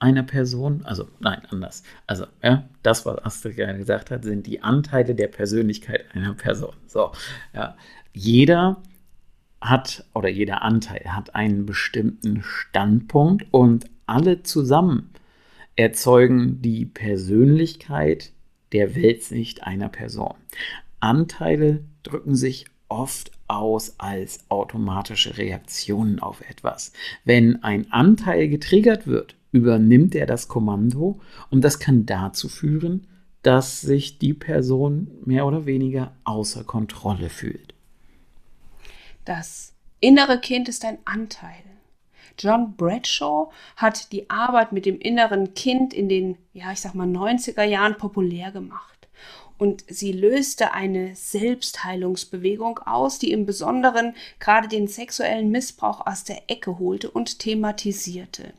einer 0.00 0.24
Person, 0.24 0.84
also 0.84 1.08
nein, 1.20 1.42
anders. 1.50 1.84
Also, 2.08 2.26
ja, 2.42 2.68
das, 2.82 3.06
was 3.06 3.24
Astrid 3.24 3.56
gerade 3.56 3.78
gesagt 3.78 4.10
hat, 4.10 4.24
sind 4.24 4.48
die 4.48 4.60
Anteile 4.60 5.14
der 5.14 5.28
Persönlichkeit 5.28 6.06
einer 6.12 6.34
Person. 6.34 6.74
So, 6.88 7.12
ja. 7.54 7.76
Jeder 8.12 8.82
hat 9.62 10.04
oder 10.14 10.28
jeder 10.28 10.62
Anteil 10.62 11.04
hat 11.06 11.34
einen 11.34 11.66
bestimmten 11.66 12.42
Standpunkt 12.42 13.46
und 13.50 13.86
alle 14.06 14.42
zusammen 14.42 15.10
erzeugen 15.76 16.60
die 16.60 16.84
Persönlichkeit 16.84 18.32
der 18.72 18.94
Weltsicht 18.94 19.64
einer 19.64 19.88
Person. 19.88 20.34
Anteile 21.00 21.84
drücken 22.02 22.34
sich 22.34 22.66
oft 22.88 23.30
aus 23.48 23.94
als 23.98 24.44
automatische 24.50 25.38
Reaktionen 25.38 26.18
auf 26.18 26.42
etwas. 26.48 26.92
Wenn 27.24 27.62
ein 27.62 27.90
Anteil 27.90 28.48
getriggert 28.48 29.06
wird, 29.06 29.36
übernimmt 29.50 30.14
er 30.14 30.26
das 30.26 30.48
Kommando 30.48 31.20
und 31.50 31.62
das 31.62 31.78
kann 31.78 32.06
dazu 32.06 32.48
führen, 32.48 33.06
dass 33.42 33.80
sich 33.80 34.18
die 34.18 34.34
Person 34.34 35.10
mehr 35.24 35.46
oder 35.46 35.66
weniger 35.66 36.12
außer 36.24 36.64
Kontrolle 36.64 37.28
fühlt. 37.28 37.71
Das 39.24 39.74
innere 40.00 40.40
Kind 40.40 40.68
ist 40.68 40.84
ein 40.84 40.98
Anteil. 41.04 41.62
John 42.38 42.76
Bradshaw 42.76 43.52
hat 43.76 44.12
die 44.12 44.30
Arbeit 44.30 44.72
mit 44.72 44.86
dem 44.86 44.98
inneren 44.98 45.54
Kind 45.54 45.92
in 45.94 46.08
den, 46.08 46.38
ja, 46.52 46.72
ich 46.72 46.80
sag 46.80 46.94
mal, 46.94 47.06
90er 47.06 47.62
Jahren 47.62 47.96
populär 47.96 48.50
gemacht. 48.50 49.08
Und 49.58 49.84
sie 49.88 50.12
löste 50.12 50.72
eine 50.72 51.14
Selbstheilungsbewegung 51.14 52.78
aus, 52.78 53.18
die 53.20 53.30
im 53.30 53.46
Besonderen 53.46 54.16
gerade 54.40 54.66
den 54.66 54.88
sexuellen 54.88 55.50
Missbrauch 55.50 56.04
aus 56.04 56.24
der 56.24 56.50
Ecke 56.50 56.80
holte 56.80 57.10
und 57.10 57.38
thematisierte. 57.38 58.54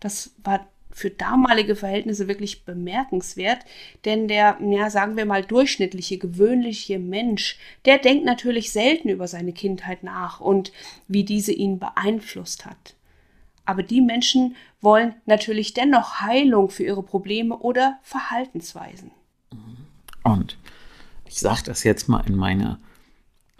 Das 0.00 0.32
war 0.42 0.66
für 0.94 1.10
damalige 1.10 1.74
Verhältnisse 1.74 2.28
wirklich 2.28 2.64
bemerkenswert, 2.64 3.58
denn 4.04 4.28
der, 4.28 4.56
ja, 4.60 4.88
sagen 4.88 5.16
wir 5.16 5.26
mal, 5.26 5.44
durchschnittliche, 5.44 6.18
gewöhnliche 6.18 6.98
Mensch, 7.00 7.58
der 7.84 7.98
denkt 7.98 8.24
natürlich 8.24 8.70
selten 8.70 9.08
über 9.08 9.26
seine 9.26 9.52
Kindheit 9.52 10.04
nach 10.04 10.40
und 10.40 10.72
wie 11.08 11.24
diese 11.24 11.52
ihn 11.52 11.80
beeinflusst 11.80 12.64
hat. 12.64 12.94
Aber 13.66 13.82
die 13.82 14.00
Menschen 14.00 14.56
wollen 14.80 15.14
natürlich 15.26 15.74
dennoch 15.74 16.20
Heilung 16.20 16.70
für 16.70 16.84
ihre 16.84 17.02
Probleme 17.02 17.58
oder 17.58 17.98
Verhaltensweisen. 18.02 19.10
Und 20.22 20.56
ich 21.26 21.40
sage 21.40 21.62
das 21.66 21.82
jetzt 21.82 22.08
mal 22.08 22.24
in 22.26 22.36
meiner 22.36 22.78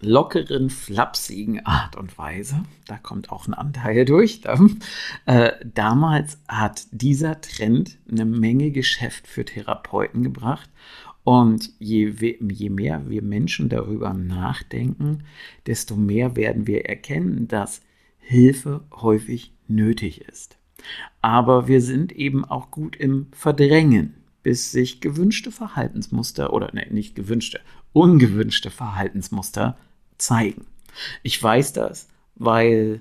lockeren, 0.05 0.71
flapsigen 0.71 1.65
Art 1.67 1.97
und 1.97 2.17
Weise. 2.19 2.65
Da 2.87 2.97
kommt 2.97 3.31
auch 3.31 3.49
ein 3.49 3.55
Anteil 3.55 4.05
durch. 4.05 4.43
Äh, 5.27 5.53
damals 5.75 6.39
hat 6.49 6.87
dieser 6.91 7.41
Trend 7.41 7.99
eine 8.11 8.25
Menge 8.25 8.71
Geschäft 8.71 9.27
für 9.27 9.45
Therapeuten 9.45 10.23
gebracht. 10.23 10.71
Und 11.25 11.71
je, 11.79 12.13
je 12.41 12.71
mehr 12.71 13.09
wir 13.09 13.23
Menschen 13.23 13.71
darüber 13.71 14.13
nachdenken, 14.13 15.25
desto 15.67 15.97
mehr 15.97 16.37
werden 16.37 16.67
wir 16.67 16.85
erkennen, 16.85 17.49
dass 17.49 17.81
Hilfe 18.19 18.85
häufig 18.93 19.55
nötig 19.67 20.21
ist. 20.21 20.59
Aber 21.23 21.67
wir 21.67 21.81
sind 21.81 22.13
eben 22.13 22.45
auch 22.45 22.71
gut 22.71 22.97
im 22.97 23.29
Verdrängen, 23.33 24.15
bis 24.43 24.71
sich 24.71 25.01
gewünschte 25.01 25.51
Verhaltensmuster 25.51 26.53
oder 26.53 26.71
ne, 26.75 26.87
nicht 26.91 27.15
gewünschte, 27.15 27.61
ungewünschte 27.93 28.71
Verhaltensmuster 28.71 29.79
zeigen. 30.19 30.67
Ich 31.23 31.43
weiß 31.43 31.73
das, 31.73 32.09
weil 32.35 33.01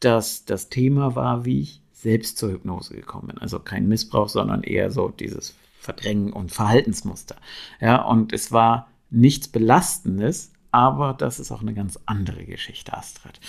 das 0.00 0.44
das 0.44 0.68
Thema 0.68 1.14
war, 1.14 1.44
wie 1.44 1.62
ich 1.62 1.82
selbst 1.92 2.38
zur 2.38 2.52
Hypnose 2.52 2.94
gekommen 2.94 3.28
bin. 3.28 3.38
Also 3.38 3.58
kein 3.58 3.88
Missbrauch, 3.88 4.28
sondern 4.28 4.62
eher 4.62 4.90
so 4.90 5.08
dieses 5.08 5.56
Verdrängen 5.80 6.32
und 6.32 6.52
Verhaltensmuster. 6.52 7.36
Ja, 7.80 8.02
und 8.02 8.32
es 8.32 8.52
war 8.52 8.88
nichts 9.10 9.48
Belastendes, 9.48 10.52
aber 10.70 11.14
das 11.14 11.40
ist 11.40 11.50
auch 11.50 11.62
eine 11.62 11.74
ganz 11.74 11.98
andere 12.06 12.44
Geschichte, 12.44 12.92
Astrid. 12.92 13.40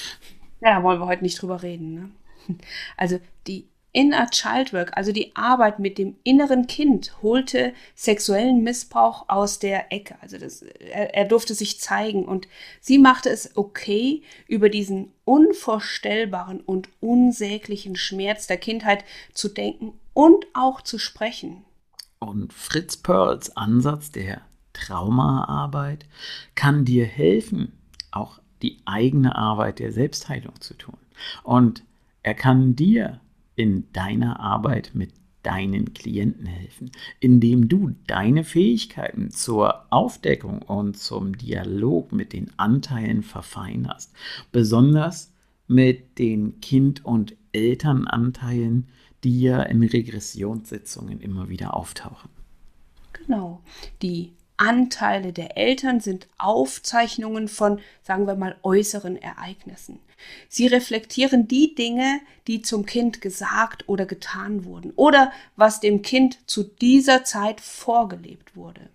Ja, 0.61 0.77
da 0.77 0.83
wollen 0.83 0.99
wir 0.99 1.05
heute 1.05 1.23
nicht 1.23 1.41
drüber 1.41 1.61
reden. 1.61 1.93
Ne? 1.93 2.09
Also 2.97 3.19
die 3.47 3.67
Inner 3.91 4.29
Child 4.29 4.71
Work, 4.71 4.95
also 4.95 5.11
die 5.11 5.35
Arbeit 5.35 5.79
mit 5.79 5.97
dem 5.97 6.15
inneren 6.23 6.67
Kind, 6.67 7.13
holte 7.23 7.73
sexuellen 7.95 8.63
Missbrauch 8.63 9.25
aus 9.27 9.57
der 9.57 9.91
Ecke. 9.91 10.15
Also 10.21 10.37
das, 10.37 10.61
er, 10.61 11.15
er 11.15 11.25
durfte 11.25 11.55
sich 11.55 11.79
zeigen 11.79 12.25
und 12.25 12.47
sie 12.81 12.99
machte 12.99 13.29
es 13.29 13.57
okay, 13.57 14.21
über 14.47 14.69
diesen 14.69 15.11
unvorstellbaren 15.25 16.61
und 16.61 16.89
unsäglichen 16.99 17.95
Schmerz 17.95 18.45
der 18.45 18.57
Kindheit 18.57 19.03
zu 19.33 19.49
denken 19.49 19.93
und 20.13 20.45
auch 20.53 20.81
zu 20.81 20.99
sprechen. 20.99 21.65
Und 22.19 22.53
Fritz 22.53 22.97
Perls 22.97 23.55
Ansatz 23.57 24.11
der 24.11 24.41
Traumaarbeit 24.73 26.05
kann 26.53 26.85
dir 26.85 27.05
helfen, 27.05 27.73
auch 28.11 28.39
die 28.61 28.77
eigene 28.85 29.35
Arbeit 29.35 29.79
der 29.79 29.91
Selbstheilung 29.91 30.59
zu 30.59 30.73
tun. 30.75 30.97
Und 31.43 31.83
er 32.21 32.33
kann 32.35 32.75
dir 32.75 33.19
in 33.59 33.91
deiner 33.91 34.39
Arbeit 34.39 34.91
mit 34.93 35.11
deinen 35.43 35.93
Klienten 35.93 36.45
helfen, 36.45 36.91
indem 37.19 37.67
du 37.67 37.93
deine 38.07 38.45
Fähigkeiten 38.45 39.31
zur 39.31 39.91
Aufdeckung 39.91 40.61
und 40.61 40.97
zum 40.97 41.37
Dialog 41.37 42.13
mit 42.13 42.31
den 42.31 42.51
Anteilen 42.55 43.21
verfeinerst, 43.21 44.13
besonders 44.53 45.33
mit 45.67 46.17
den 46.19 46.61
Kind- 46.61 47.03
und 47.03 47.35
Elternanteilen, 47.51 48.87
die 49.25 49.41
ja 49.41 49.61
in 49.63 49.83
Regressionssitzungen 49.83 51.19
immer 51.19 51.49
wieder 51.49 51.75
auftauchen. 51.75 52.29
Genau, 53.11 53.59
die 54.01 54.31
Anteile 54.55 55.33
der 55.33 55.57
Eltern 55.57 55.99
sind 55.99 56.29
Aufzeichnungen 56.37 57.49
von, 57.49 57.79
sagen 58.03 58.25
wir 58.25 58.35
mal, 58.35 58.55
äußeren 58.63 59.17
Ereignissen. 59.17 59.99
Sie 60.47 60.67
reflektieren 60.67 61.47
die 61.47 61.75
Dinge, 61.75 62.19
die 62.47 62.61
zum 62.61 62.85
Kind 62.85 63.21
gesagt 63.21 63.87
oder 63.87 64.05
getan 64.05 64.65
wurden 64.65 64.91
oder 64.95 65.31
was 65.55 65.79
dem 65.79 66.01
Kind 66.01 66.39
zu 66.47 66.63
dieser 66.63 67.23
Zeit 67.23 67.61
vorgelebt 67.61 68.55
wurde. 68.55 68.89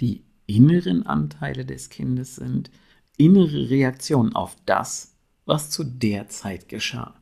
Die 0.00 0.22
inneren 0.46 1.06
Anteile 1.06 1.64
des 1.64 1.88
Kindes 1.88 2.36
sind 2.36 2.70
innere 3.16 3.70
Reaktionen 3.70 4.34
auf 4.34 4.56
das, 4.66 5.14
was 5.44 5.70
zu 5.70 5.84
der 5.84 6.28
Zeit 6.28 6.68
geschah. 6.68 7.14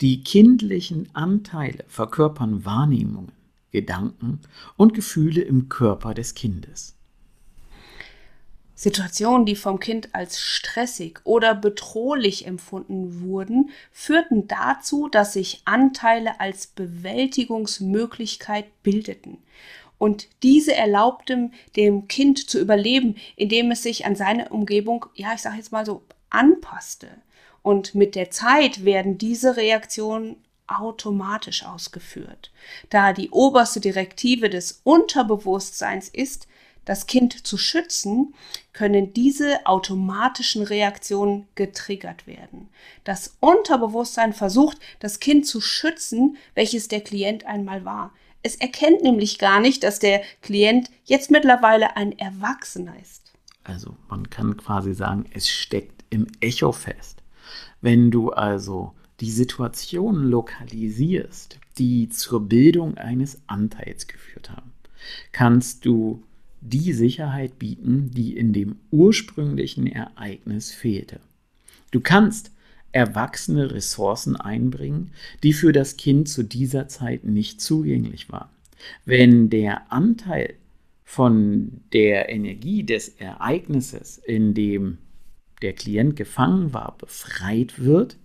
Die 0.00 0.22
kindlichen 0.22 1.14
Anteile 1.14 1.84
verkörpern 1.88 2.64
Wahrnehmungen, 2.64 3.32
Gedanken 3.70 4.40
und 4.76 4.94
Gefühle 4.94 5.42
im 5.42 5.68
Körper 5.68 6.14
des 6.14 6.34
Kindes. 6.34 6.96
Situationen, 8.80 9.44
die 9.44 9.56
vom 9.56 9.78
Kind 9.78 10.14
als 10.14 10.40
stressig 10.40 11.20
oder 11.24 11.54
bedrohlich 11.54 12.46
empfunden 12.46 13.20
wurden, 13.20 13.68
führten 13.92 14.48
dazu, 14.48 15.06
dass 15.06 15.34
sich 15.34 15.60
Anteile 15.66 16.40
als 16.40 16.66
Bewältigungsmöglichkeit 16.68 18.64
bildeten. 18.82 19.36
Und 19.98 20.28
diese 20.42 20.74
erlaubten 20.74 21.52
dem 21.76 22.08
Kind 22.08 22.48
zu 22.48 22.58
überleben, 22.58 23.16
indem 23.36 23.70
es 23.70 23.82
sich 23.82 24.06
an 24.06 24.16
seine 24.16 24.48
Umgebung, 24.48 25.04
ja, 25.14 25.34
ich 25.34 25.42
sage 25.42 25.58
jetzt 25.58 25.72
mal 25.72 25.84
so, 25.84 26.00
anpasste. 26.30 27.08
Und 27.60 27.94
mit 27.94 28.14
der 28.14 28.30
Zeit 28.30 28.86
werden 28.86 29.18
diese 29.18 29.58
Reaktionen 29.58 30.36
automatisch 30.66 31.66
ausgeführt, 31.66 32.50
da 32.88 33.12
die 33.12 33.28
oberste 33.28 33.80
Direktive 33.80 34.48
des 34.48 34.80
Unterbewusstseins 34.84 36.08
ist, 36.08 36.46
das 36.84 37.06
Kind 37.06 37.46
zu 37.46 37.56
schützen, 37.56 38.34
können 38.72 39.12
diese 39.12 39.66
automatischen 39.66 40.62
Reaktionen 40.62 41.46
getriggert 41.54 42.26
werden. 42.26 42.68
Das 43.04 43.36
Unterbewusstsein 43.40 44.32
versucht, 44.32 44.78
das 44.98 45.20
Kind 45.20 45.46
zu 45.46 45.60
schützen, 45.60 46.36
welches 46.54 46.88
der 46.88 47.00
Klient 47.00 47.46
einmal 47.46 47.84
war. 47.84 48.12
Es 48.42 48.56
erkennt 48.56 49.02
nämlich 49.02 49.38
gar 49.38 49.60
nicht, 49.60 49.82
dass 49.82 49.98
der 49.98 50.22
Klient 50.40 50.90
jetzt 51.04 51.30
mittlerweile 51.30 51.96
ein 51.96 52.18
Erwachsener 52.18 52.94
ist. 53.00 53.32
Also 53.64 53.96
man 54.08 54.30
kann 54.30 54.56
quasi 54.56 54.94
sagen, 54.94 55.26
es 55.34 55.48
steckt 55.48 56.04
im 56.10 56.26
Echo 56.40 56.72
fest. 56.72 57.22
Wenn 57.80 58.10
du 58.10 58.30
also 58.30 58.94
die 59.20 59.30
Situation 59.30 60.24
lokalisierst, 60.24 61.58
die 61.78 62.08
zur 62.08 62.48
Bildung 62.48 62.96
eines 62.96 63.42
Anteils 63.46 64.06
geführt 64.06 64.50
haben, 64.50 64.72
kannst 65.32 65.84
du 65.84 66.22
die 66.60 66.92
Sicherheit 66.92 67.58
bieten, 67.58 68.10
die 68.12 68.36
in 68.36 68.52
dem 68.52 68.76
ursprünglichen 68.90 69.86
Ereignis 69.86 70.72
fehlte. 70.72 71.20
Du 71.90 72.00
kannst 72.00 72.52
erwachsene 72.92 73.70
Ressourcen 73.70 74.36
einbringen, 74.36 75.12
die 75.42 75.52
für 75.52 75.72
das 75.72 75.96
Kind 75.96 76.28
zu 76.28 76.42
dieser 76.42 76.88
Zeit 76.88 77.24
nicht 77.24 77.60
zugänglich 77.60 78.30
waren. 78.30 78.50
Wenn 79.04 79.50
der 79.50 79.92
Anteil 79.92 80.54
von 81.04 81.80
der 81.92 82.28
Energie 82.28 82.84
des 82.84 83.08
Ereignisses, 83.08 84.18
in 84.18 84.54
dem 84.54 84.98
der 85.62 85.72
Klient 85.72 86.16
gefangen 86.16 86.72
war, 86.72 86.96
befreit 86.98 87.82
wird, 87.82 88.16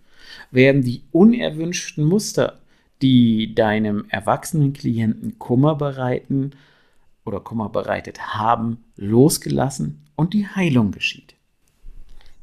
werden 0.51 0.81
die 0.81 1.01
unerwünschten 1.11 2.03
Muster, 2.03 2.59
die 3.01 3.53
deinem 3.53 4.05
erwachsenen 4.09 4.73
Klienten 4.73 5.37
Kummer 5.37 5.75
bereiten, 5.75 6.51
oder 7.25 7.39
Kummer 7.39 7.69
bereitet 7.69 8.35
haben, 8.35 8.85
losgelassen 8.95 10.05
und 10.15 10.33
die 10.33 10.47
Heilung 10.47 10.91
geschieht. 10.91 11.35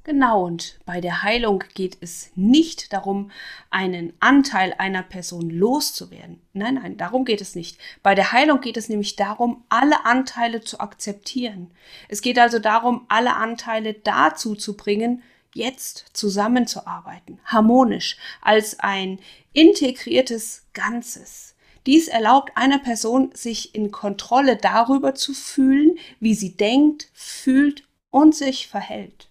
Genau, 0.05 0.45
und 0.45 0.81
bei 0.85 1.01
der 1.01 1.23
Heilung 1.23 1.63
geht 1.75 1.97
es 2.01 2.33
nicht 2.35 2.93
darum, 2.93 3.31
einen 3.71 4.13
Anteil 4.19 4.75
einer 4.77 5.05
Person 5.05 5.49
loszuwerden. 5.49 6.41
Nein, 6.53 6.75
nein, 6.75 6.97
darum 6.97 7.25
geht 7.25 7.41
es 7.41 7.55
nicht. 7.55 7.79
Bei 8.03 8.17
der 8.17 8.33
Heilung 8.33 8.61
geht 8.61 8.77
es 8.77 8.89
nämlich 8.89 9.15
darum, 9.15 9.63
alle 9.69 10.05
Anteile 10.05 10.61
zu 10.61 10.81
akzeptieren. 10.81 11.71
Es 12.09 12.21
geht 12.21 12.41
also 12.41 12.59
darum, 12.59 13.07
alle 13.09 13.37
Anteile 13.37 13.95
dazu 13.95 14.57
zu 14.57 14.77
bringen, 14.77 15.23
jetzt 15.55 16.07
zusammenzuarbeiten, 16.15 17.39
harmonisch, 17.45 18.17
als 18.41 18.81
ein 18.81 19.21
integriertes 19.53 20.67
Ganzes. 20.73 21.52
Dies 21.87 22.09
erlaubt 22.09 22.53
einer 22.57 22.79
Person, 22.79 23.31
sich 23.35 23.75
in 23.75 23.91
Kontrolle 23.91 24.57
darüber 24.57 25.15
zu 25.15 25.35
fühlen, 25.35 25.97
wie 26.21 26.35
sie 26.35 26.57
denkt, 26.57 27.11
fühlt 27.13 27.85
und 28.11 28.35
sich 28.35 28.69
verhält. 28.69 29.29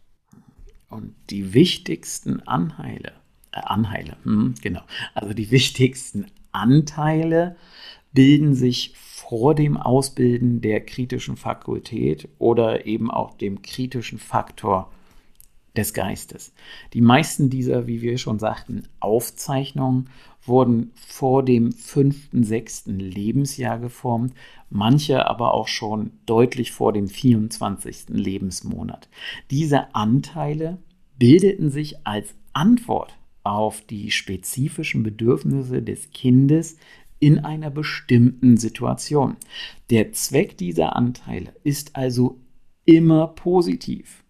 Und 0.89 1.15
die 1.29 1.53
wichtigsten 1.53 2.46
Anheile, 2.48 3.14
äh, 3.53 3.61
Anheile, 3.61 4.18
hm, 4.24 4.55
genau, 4.61 4.81
also 5.14 5.33
die 5.33 5.51
wichtigsten 5.51 6.25
Anteile 6.51 7.55
bilden 8.11 8.53
sich 8.53 8.94
vor 8.98 9.55
dem 9.55 9.77
Ausbilden 9.77 10.59
der 10.59 10.85
kritischen 10.85 11.37
Fakultät 11.37 12.27
oder 12.37 12.85
eben 12.85 13.09
auch 13.09 13.37
dem 13.37 13.61
kritischen 13.61 14.20
Faktor 14.20 14.92
des 15.75 15.94
Geistes. 15.94 16.53
Die 16.94 17.01
meisten 17.01 17.50
dieser, 17.50 17.88
wie 17.88 18.01
wir 18.01 18.18
schon 18.18 18.40
sagten, 18.40 18.84
Aufzeichnungen 19.00 20.10
wurden 20.44 20.92
vor 20.96 21.44
dem 21.44 21.72
fünften, 21.72 22.44
sechsten 22.44 23.00
Lebensjahr 23.00 23.79
geformt, 23.79 24.34
manche 24.70 25.27
aber 25.27 25.53
auch 25.53 25.68
schon 25.68 26.12
deutlich 26.25 26.72
vor 26.72 26.94
dem 26.94 27.07
24. 27.07 28.10
Lebensmonat. 28.10 29.07
Diese 29.50 29.94
Anteile 29.96 30.79
bildeten 31.18 31.70
sich 31.70 32.05
als 32.05 32.34
Antwort 32.53 33.18
auf 33.44 33.81
die 33.81 34.12
spezifischen 34.12 35.03
Bedürfnisse 35.03 35.81
des 35.81 36.12
Kindes 36.12 36.77
in 37.20 37.40
einer 37.40 37.70
bestimmten 37.70 38.57
Situation. 38.57 39.38
Der 39.90 40.12
Zweck 40.12 40.57
dieser 40.57 40.96
Anteile 40.96 41.53
ist 41.64 41.96
also 41.96 42.40
immer 42.86 43.27
positiv. 43.27 44.21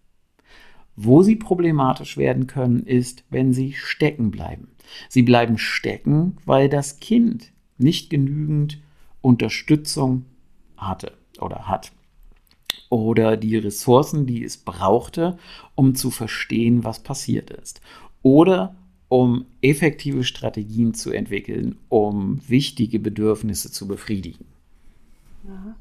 Wo 0.96 1.22
sie 1.22 1.36
problematisch 1.36 2.16
werden 2.16 2.46
können, 2.46 2.84
ist, 2.84 3.24
wenn 3.30 3.52
sie 3.52 3.72
stecken 3.72 4.30
bleiben. 4.30 4.68
Sie 5.08 5.22
bleiben 5.22 5.58
stecken, 5.58 6.36
weil 6.44 6.68
das 6.68 7.00
Kind 7.00 7.52
nicht 7.78 8.10
genügend 8.10 8.78
Unterstützung 9.22 10.26
hatte 10.76 11.12
oder 11.40 11.68
hat. 11.68 11.92
Oder 12.90 13.38
die 13.38 13.56
Ressourcen, 13.56 14.26
die 14.26 14.44
es 14.44 14.58
brauchte, 14.58 15.38
um 15.74 15.94
zu 15.94 16.10
verstehen, 16.10 16.84
was 16.84 17.02
passiert 17.02 17.50
ist. 17.50 17.80
Oder 18.22 18.74
um 19.08 19.46
effektive 19.62 20.24
Strategien 20.24 20.94
zu 20.94 21.10
entwickeln, 21.10 21.78
um 21.88 22.40
wichtige 22.48 22.98
Bedürfnisse 22.98 23.70
zu 23.70 23.88
befriedigen. 23.88 24.44
Ja 25.44 25.74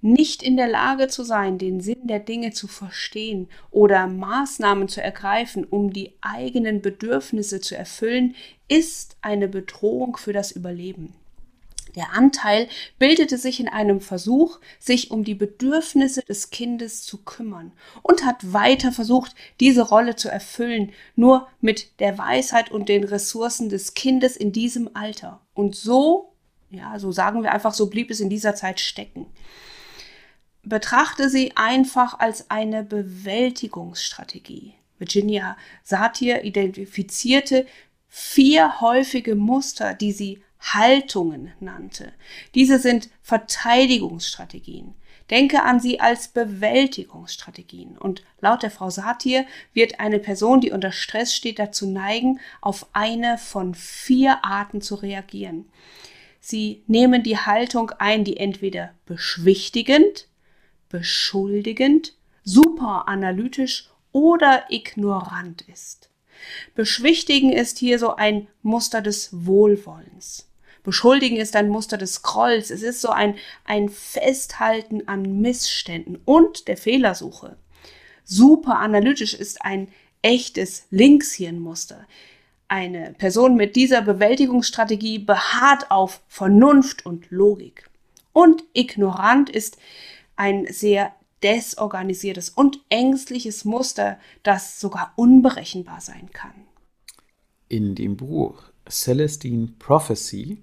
nicht 0.00 0.42
in 0.42 0.56
der 0.56 0.68
Lage 0.68 1.08
zu 1.08 1.24
sein, 1.24 1.58
den 1.58 1.80
Sinn 1.80 2.06
der 2.06 2.20
Dinge 2.20 2.52
zu 2.52 2.68
verstehen 2.68 3.48
oder 3.70 4.06
Maßnahmen 4.06 4.88
zu 4.88 5.02
ergreifen, 5.02 5.64
um 5.64 5.92
die 5.92 6.14
eigenen 6.20 6.82
Bedürfnisse 6.82 7.60
zu 7.60 7.76
erfüllen, 7.76 8.34
ist 8.68 9.16
eine 9.22 9.48
Bedrohung 9.48 10.16
für 10.16 10.32
das 10.32 10.52
Überleben. 10.52 11.14
Der 11.94 12.12
Anteil 12.12 12.68
bildete 12.98 13.38
sich 13.38 13.58
in 13.58 13.68
einem 13.68 14.02
Versuch, 14.02 14.60
sich 14.78 15.10
um 15.10 15.24
die 15.24 15.34
Bedürfnisse 15.34 16.20
des 16.20 16.50
Kindes 16.50 17.02
zu 17.02 17.24
kümmern 17.24 17.72
und 18.02 18.22
hat 18.22 18.52
weiter 18.52 18.92
versucht, 18.92 19.34
diese 19.60 19.80
Rolle 19.80 20.14
zu 20.14 20.28
erfüllen, 20.28 20.92
nur 21.14 21.48
mit 21.62 21.98
der 22.00 22.18
Weisheit 22.18 22.70
und 22.70 22.90
den 22.90 23.02
Ressourcen 23.02 23.70
des 23.70 23.94
Kindes 23.94 24.36
in 24.36 24.52
diesem 24.52 24.90
Alter. 24.94 25.40
Und 25.54 25.74
so, 25.74 26.34
ja, 26.70 26.98
so 26.98 27.12
sagen 27.12 27.42
wir 27.42 27.52
einfach, 27.52 27.72
so 27.72 27.88
blieb 27.88 28.10
es 28.10 28.20
in 28.20 28.28
dieser 28.28 28.54
Zeit 28.54 28.78
stecken 28.78 29.26
betrachte 30.66 31.30
sie 31.30 31.52
einfach 31.56 32.18
als 32.18 32.50
eine 32.50 32.84
Bewältigungsstrategie. 32.84 34.74
Virginia 34.98 35.56
Satir 35.82 36.44
identifizierte 36.44 37.66
vier 38.08 38.80
häufige 38.80 39.34
Muster, 39.34 39.94
die 39.94 40.12
sie 40.12 40.42
Haltungen 40.60 41.52
nannte. 41.60 42.12
Diese 42.54 42.78
sind 42.78 43.08
Verteidigungsstrategien. 43.22 44.94
Denke 45.30 45.62
an 45.62 45.80
sie 45.80 46.00
als 46.00 46.28
Bewältigungsstrategien. 46.28 47.98
Und 47.98 48.22
laut 48.40 48.62
der 48.62 48.70
Frau 48.70 48.90
Satir 48.90 49.44
wird 49.72 49.98
eine 50.00 50.18
Person, 50.18 50.60
die 50.60 50.70
unter 50.70 50.92
Stress 50.92 51.34
steht, 51.34 51.58
dazu 51.58 51.86
neigen, 51.86 52.38
auf 52.60 52.86
eine 52.92 53.38
von 53.38 53.74
vier 53.74 54.44
Arten 54.44 54.80
zu 54.80 54.94
reagieren. 54.94 55.68
Sie 56.40 56.84
nehmen 56.86 57.24
die 57.24 57.38
Haltung 57.38 57.90
ein, 57.98 58.22
die 58.22 58.36
entweder 58.36 58.94
beschwichtigend, 59.04 60.28
beschuldigend, 60.88 62.14
superanalytisch 62.44 63.90
oder 64.12 64.64
ignorant 64.70 65.62
ist. 65.62 66.10
Beschwichtigen 66.74 67.52
ist 67.52 67.78
hier 67.78 67.98
so 67.98 68.14
ein 68.16 68.48
Muster 68.62 69.02
des 69.02 69.30
Wohlwollens. 69.32 70.48
Beschuldigen 70.82 71.36
ist 71.36 71.56
ein 71.56 71.68
Muster 71.68 71.98
des 71.98 72.22
Grolls. 72.22 72.70
Es 72.70 72.82
ist 72.82 73.00
so 73.00 73.08
ein, 73.08 73.34
ein 73.64 73.88
Festhalten 73.88 75.08
an 75.08 75.40
Missständen 75.40 76.20
und 76.24 76.68
der 76.68 76.76
Fehlersuche. 76.76 77.56
Superanalytisch 78.24 79.34
ist 79.34 79.62
ein 79.62 79.88
echtes 80.22 80.86
Linkshirnmuster. 80.90 82.06
Eine 82.68 83.14
Person 83.18 83.56
mit 83.56 83.76
dieser 83.76 84.02
Bewältigungsstrategie 84.02 85.18
beharrt 85.18 85.90
auf 85.90 86.20
Vernunft 86.28 87.04
und 87.04 87.30
Logik. 87.30 87.88
Und 88.32 88.62
ignorant 88.74 89.50
ist 89.50 89.78
ein 90.36 90.66
sehr 90.68 91.12
desorganisiertes 91.42 92.50
und 92.50 92.78
ängstliches 92.88 93.64
Muster, 93.64 94.18
das 94.42 94.80
sogar 94.80 95.12
unberechenbar 95.16 96.00
sein 96.00 96.30
kann. 96.32 96.54
In 97.68 97.94
dem 97.94 98.16
Buch 98.16 98.62
Celestine 98.88 99.68
Prophecy 99.78 100.58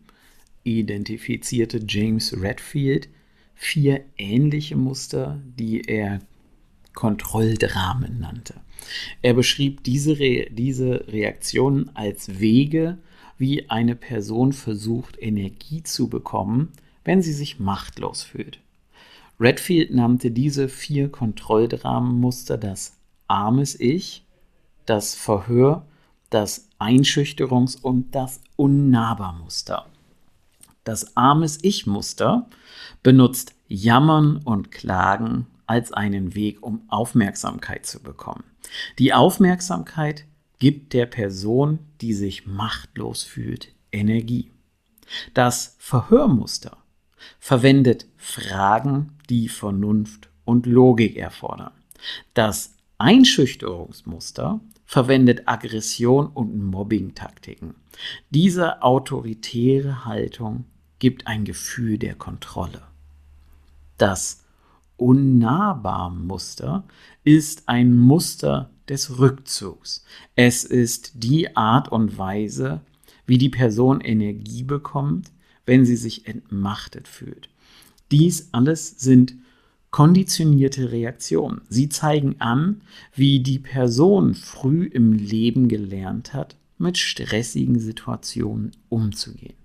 identifizierte 0.64 1.84
James 1.88 2.42
Redfield 2.42 3.10
vier 3.56 4.06
ähnliche 4.18 4.76
Muster, 4.76 5.42
die 5.58 5.82
er 5.82 6.22
Kontrolldramen 6.94 8.20
nannte. 8.20 8.56
Er 9.22 9.34
beschrieb 9.34 9.84
diese, 9.84 10.20
Re 10.20 10.48
diese 10.52 11.08
Reaktionen 11.08 11.96
als 11.96 12.40
Wege, 12.40 12.98
wie 13.38 13.70
eine 13.70 13.96
Person 13.96 14.54
versucht, 14.54 15.18
Energie 15.20 15.84
zu 15.84 16.08
bekommen, 16.08 16.72
wenn 17.04 17.22
sie 17.22 17.34
sich 17.34 17.60
machtlos 17.60 18.24
fühlt. 18.24 18.60
Redfield 19.40 19.94
nannte 19.94 20.32
diese 20.32 20.70
vier 20.70 21.12
Kontrolldramenmuster 21.12 22.58
das 22.58 22.98
armes 23.28 23.80
Ich, 23.80 24.26
das 24.86 25.16
Verhör, 25.16 25.86
das 26.30 26.70
Einschüchterungs- 26.80 27.82
und 27.82 28.14
das 28.16 28.42
Unnahbarmuster. 28.56 29.86
Das 30.84 31.16
armes 31.16 31.60
Ich-Muster 31.62 32.48
benutzt 33.02 33.56
Jammern 33.68 34.38
und 34.38 34.72
Klagen 34.72 35.48
als 35.66 35.94
einen 35.94 36.36
Weg, 36.36 36.62
um 36.62 36.82
Aufmerksamkeit 36.90 37.86
zu 37.86 38.02
bekommen. 38.02 38.44
Die 39.00 39.14
Aufmerksamkeit 39.14 40.26
gibt 40.60 40.94
der 40.94 41.06
Person, 41.06 41.80
die 42.02 42.14
sich 42.14 42.46
machtlos 42.46 43.24
fühlt, 43.24 43.74
Energie. 43.92 44.52
Das 45.34 45.76
Verhörmuster 45.80 46.83
verwendet 47.40 48.08
Fragen, 48.18 49.14
die 49.30 49.50
Vernunft 49.50 50.30
und 50.46 50.66
Logik 50.66 51.18
erfordern. 51.18 51.72
Das 52.34 52.76
Einschüchterungsmuster 52.98 54.60
verwendet 54.86 55.44
Aggression 55.48 56.28
und 56.28 56.58
Mobbing-Taktiken. 56.70 57.76
Diese 58.30 58.82
autoritäre 58.82 60.06
Haltung 60.06 60.66
gibt 61.00 61.28
ein 61.28 61.46
Gefühl 61.46 61.98
der 61.98 62.16
Kontrolle. 62.16 62.82
Das 63.98 64.44
Unnahbar-Muster 64.98 66.84
ist 67.24 67.68
ein 67.68 67.98
Muster 67.98 68.70
des 68.88 69.18
Rückzugs. 69.20 70.06
Es 70.36 70.64
ist 70.64 71.12
die 71.16 71.56
Art 71.56 71.92
und 71.92 72.18
Weise, 72.18 72.82
wie 73.26 73.38
die 73.38 73.50
Person 73.50 74.02
Energie 74.02 74.64
bekommt, 74.64 75.32
wenn 75.66 75.86
sie 75.86 75.96
sich 75.96 76.28
entmachtet 76.28 77.08
fühlt. 77.08 77.50
Dies 78.12 78.50
alles 78.52 79.00
sind 79.00 79.36
konditionierte 79.92 80.92
Reaktionen. 80.92 81.62
Sie 81.70 81.88
zeigen 81.88 82.36
an, 82.40 82.82
wie 83.14 83.42
die 83.42 83.60
Person 83.60 84.34
früh 84.34 84.86
im 84.86 85.14
Leben 85.14 85.68
gelernt 85.68 86.34
hat, 86.34 86.56
mit 86.78 86.98
stressigen 86.98 87.80
Situationen 87.80 88.72
umzugehen. 88.90 89.56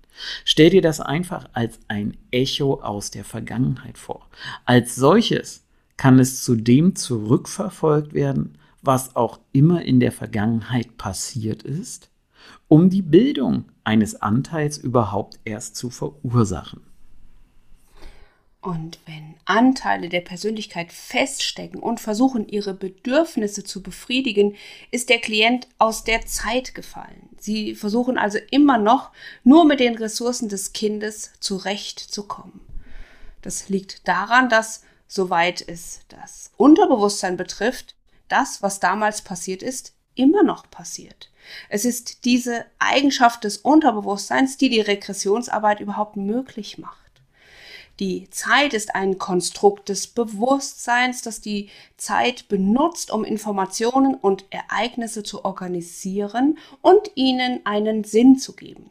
Stell 0.45 0.69
dir 0.69 0.81
das 0.81 0.99
einfach 0.99 1.49
als 1.53 1.79
ein 1.87 2.15
Echo 2.31 2.81
aus 2.81 3.09
der 3.09 3.23
Vergangenheit 3.23 3.97
vor. 3.97 4.29
Als 4.65 4.95
solches 4.95 5.65
kann 5.97 6.19
es 6.19 6.43
zudem 6.43 6.95
zurückverfolgt 6.95 8.13
werden, 8.13 8.57
was 8.81 9.15
auch 9.15 9.39
immer 9.51 9.83
in 9.83 9.99
der 9.99 10.11
Vergangenheit 10.11 10.97
passiert 10.97 11.63
ist, 11.63 12.09
um 12.67 12.89
die 12.89 13.01
Bildung 13.01 13.65
eines 13.89 14.21
Anteils 14.21 14.77
überhaupt 14.77 15.39
erst 15.45 15.75
zu 15.75 15.89
verursachen. 15.89 16.83
Und 18.61 18.99
wenn 19.07 19.33
Anteile 19.45 20.09
der 20.09 20.21
Persönlichkeit 20.21 20.93
feststecken 20.93 21.79
und 21.79 21.99
versuchen, 21.99 22.47
ihre 22.47 22.75
Bedürfnisse 22.75 23.63
zu 23.63 23.81
befriedigen, 23.81 24.55
ist 24.91 25.09
der 25.09 25.17
Klient 25.17 25.67
aus 25.79 26.03
der 26.03 26.27
Zeit 26.27 26.75
gefallen. 26.75 27.29
Sie 27.39 27.73
versuchen 27.73 28.19
also 28.19 28.37
immer 28.51 28.77
noch 28.77 29.11
nur 29.43 29.65
mit 29.65 29.79
den 29.79 29.95
Ressourcen 29.95 30.49
des 30.49 30.71
Kindes 30.73 31.31
zurechtzukommen. 31.39 32.61
Das 33.41 33.69
liegt 33.69 34.07
daran, 34.07 34.49
dass, 34.49 34.83
soweit 35.07 35.67
es 35.67 36.01
das 36.09 36.51
Unterbewusstsein 36.57 37.37
betrifft, 37.37 37.95
das, 38.27 38.61
was 38.61 38.79
damals 38.79 39.23
passiert 39.23 39.63
ist, 39.63 39.95
immer 40.19 40.43
noch 40.43 40.69
passiert. 40.69 41.31
Es 41.69 41.85
ist 41.85 42.25
diese 42.25 42.65
Eigenschaft 42.77 43.43
des 43.43 43.57
Unterbewusstseins, 43.57 44.57
die 44.57 44.69
die 44.69 44.81
Regressionsarbeit 44.81 45.79
überhaupt 45.79 46.17
möglich 46.17 46.77
macht. 46.77 46.97
Die 47.99 48.29
Zeit 48.29 48.73
ist 48.73 48.95
ein 48.95 49.17
Konstrukt 49.17 49.89
des 49.89 50.07
Bewusstseins, 50.07 51.21
das 51.21 51.41
die 51.41 51.69
Zeit 51.97 52.47
benutzt, 52.47 53.11
um 53.11 53.25
Informationen 53.25 54.15
und 54.15 54.45
Ereignisse 54.51 55.23
zu 55.23 55.43
organisieren 55.43 56.57
und 56.81 57.11
ihnen 57.15 57.65
einen 57.65 58.05
Sinn 58.05 58.37
zu 58.37 58.55
geben. 58.55 58.89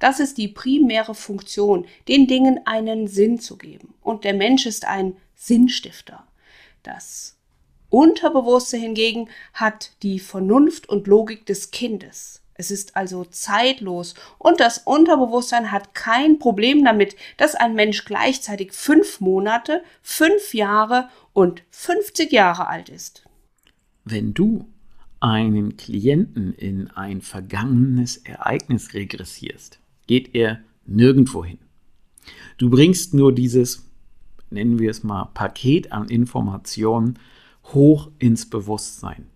Das 0.00 0.18
ist 0.18 0.38
die 0.38 0.48
primäre 0.48 1.14
Funktion, 1.14 1.86
den 2.08 2.26
Dingen 2.26 2.60
einen 2.66 3.06
Sinn 3.06 3.38
zu 3.38 3.56
geben. 3.56 3.94
Und 4.02 4.24
der 4.24 4.34
Mensch 4.34 4.66
ist 4.66 4.84
ein 4.84 5.16
Sinnstifter. 5.36 6.24
Das 6.82 7.36
Unterbewusste 7.90 8.76
hingegen 8.76 9.28
hat 9.52 9.92
die 10.02 10.18
Vernunft 10.18 10.88
und 10.88 11.06
Logik 11.06 11.44
des 11.46 11.70
Kindes. 11.70 12.42
Es 12.54 12.70
ist 12.70 12.94
also 12.94 13.24
zeitlos 13.24 14.14
und 14.38 14.60
das 14.60 14.78
Unterbewusstsein 14.78 15.72
hat 15.72 15.94
kein 15.94 16.38
Problem 16.38 16.84
damit, 16.84 17.16
dass 17.38 17.54
ein 17.54 17.74
Mensch 17.74 18.04
gleichzeitig 18.04 18.72
fünf 18.72 19.20
Monate, 19.20 19.82
fünf 20.02 20.52
Jahre 20.52 21.08
und 21.32 21.62
50 21.70 22.30
Jahre 22.30 22.68
alt 22.68 22.90
ist. 22.90 23.24
Wenn 24.04 24.34
du 24.34 24.66
einen 25.20 25.76
Klienten 25.78 26.52
in 26.52 26.90
ein 26.90 27.22
vergangenes 27.22 28.18
Ereignis 28.18 28.92
regressierst, 28.94 29.80
geht 30.06 30.34
er 30.34 30.60
nirgendwo 30.84 31.44
hin. 31.44 31.58
Du 32.58 32.68
bringst 32.68 33.14
nur 33.14 33.34
dieses, 33.34 33.88
nennen 34.50 34.78
wir 34.78 34.90
es 34.90 35.02
mal, 35.02 35.30
Paket 35.32 35.92
an 35.92 36.08
Informationen 36.08 37.18
hoch 37.74 38.10
ins 38.18 38.48
Bewusstsein. 38.48 39.26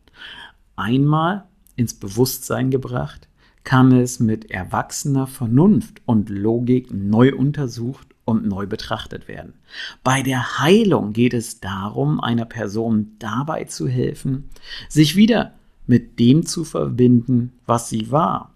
Einmal 0.76 1.44
ins 1.76 1.94
Bewusstsein 1.94 2.70
gebracht, 2.70 3.28
kann 3.64 3.92
es 3.92 4.20
mit 4.20 4.50
erwachsener 4.50 5.26
Vernunft 5.26 6.02
und 6.04 6.28
Logik 6.28 6.92
neu 6.92 7.34
untersucht 7.34 8.08
und 8.24 8.46
neu 8.46 8.66
betrachtet 8.66 9.26
werden. 9.26 9.54
Bei 10.02 10.22
der 10.22 10.58
Heilung 10.58 11.12
geht 11.12 11.34
es 11.34 11.60
darum, 11.60 12.20
einer 12.20 12.44
Person 12.44 13.16
dabei 13.18 13.64
zu 13.64 13.88
helfen, 13.88 14.50
sich 14.88 15.16
wieder 15.16 15.54
mit 15.86 16.18
dem 16.18 16.46
zu 16.46 16.64
verbinden, 16.64 17.52
was 17.66 17.88
sie 17.88 18.10
war, 18.10 18.54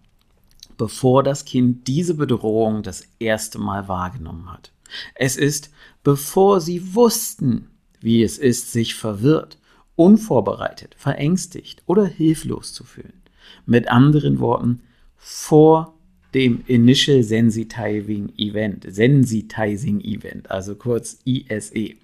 bevor 0.76 1.22
das 1.22 1.44
Kind 1.44 1.86
diese 1.86 2.14
Bedrohung 2.14 2.82
das 2.82 3.04
erste 3.18 3.58
Mal 3.58 3.88
wahrgenommen 3.88 4.50
hat. 4.50 4.72
Es 5.14 5.36
ist, 5.36 5.70
bevor 6.02 6.60
sie 6.60 6.94
wussten, 6.94 7.68
wie 8.00 8.22
es 8.22 8.38
ist, 8.38 8.72
sich 8.72 8.94
verwirrt 8.94 9.57
unvorbereitet, 9.98 10.94
verängstigt 10.96 11.82
oder 11.86 12.06
hilflos 12.06 12.72
zu 12.72 12.84
fühlen. 12.84 13.20
Mit 13.66 13.88
anderen 13.88 14.38
Worten, 14.38 14.80
vor 15.16 15.94
dem 16.34 16.62
Initial 16.66 17.22
Sensitizing 17.22 18.32
Event, 18.36 18.86
Sensitizing 18.88 20.00
Event, 20.00 20.50
also 20.50 20.76
kurz 20.76 21.18
ISE. 21.24 21.94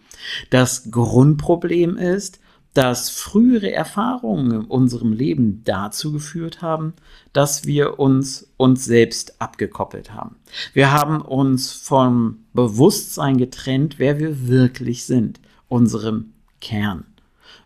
Das 0.51 0.91
Grundproblem 0.91 1.97
ist, 1.97 2.41
dass 2.73 3.11
frühere 3.11 3.71
Erfahrungen 3.71 4.51
in 4.51 4.65
unserem 4.65 5.13
Leben 5.13 5.63
dazu 5.65 6.11
geführt 6.11 6.61
haben, 6.63 6.95
dass 7.33 7.65
wir 7.65 8.01
uns 8.01 8.53
uns 8.57 8.85
selbst 8.85 9.41
abgekoppelt 9.41 10.13
haben. 10.13 10.37
Wir 10.73 10.91
haben 10.91 11.21
uns 11.21 11.73
vom 11.73 12.39
Bewusstsein 12.53 13.37
getrennt, 13.37 14.01
wer 14.01 14.19
wir 14.19 14.49
wirklich 14.49 15.05
sind, 15.05 15.41
unserem 15.69 16.33
Kern. 16.61 17.05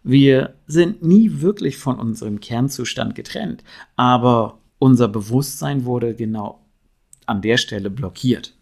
Wir 0.09 0.55
sind 0.66 1.03
nie 1.03 1.42
wirklich 1.42 1.77
von 1.77 2.01
unserem 2.01 2.40
Kernzustand 2.40 3.14
getrennt, 3.14 3.62
aber 3.94 4.59
unser 4.79 5.07
Bewusstsein 5.07 5.85
wurde 5.85 6.14
genau 6.14 6.64
an 7.27 7.42
der 7.42 7.59
Stelle 7.59 7.90
blockiert. 7.90 8.55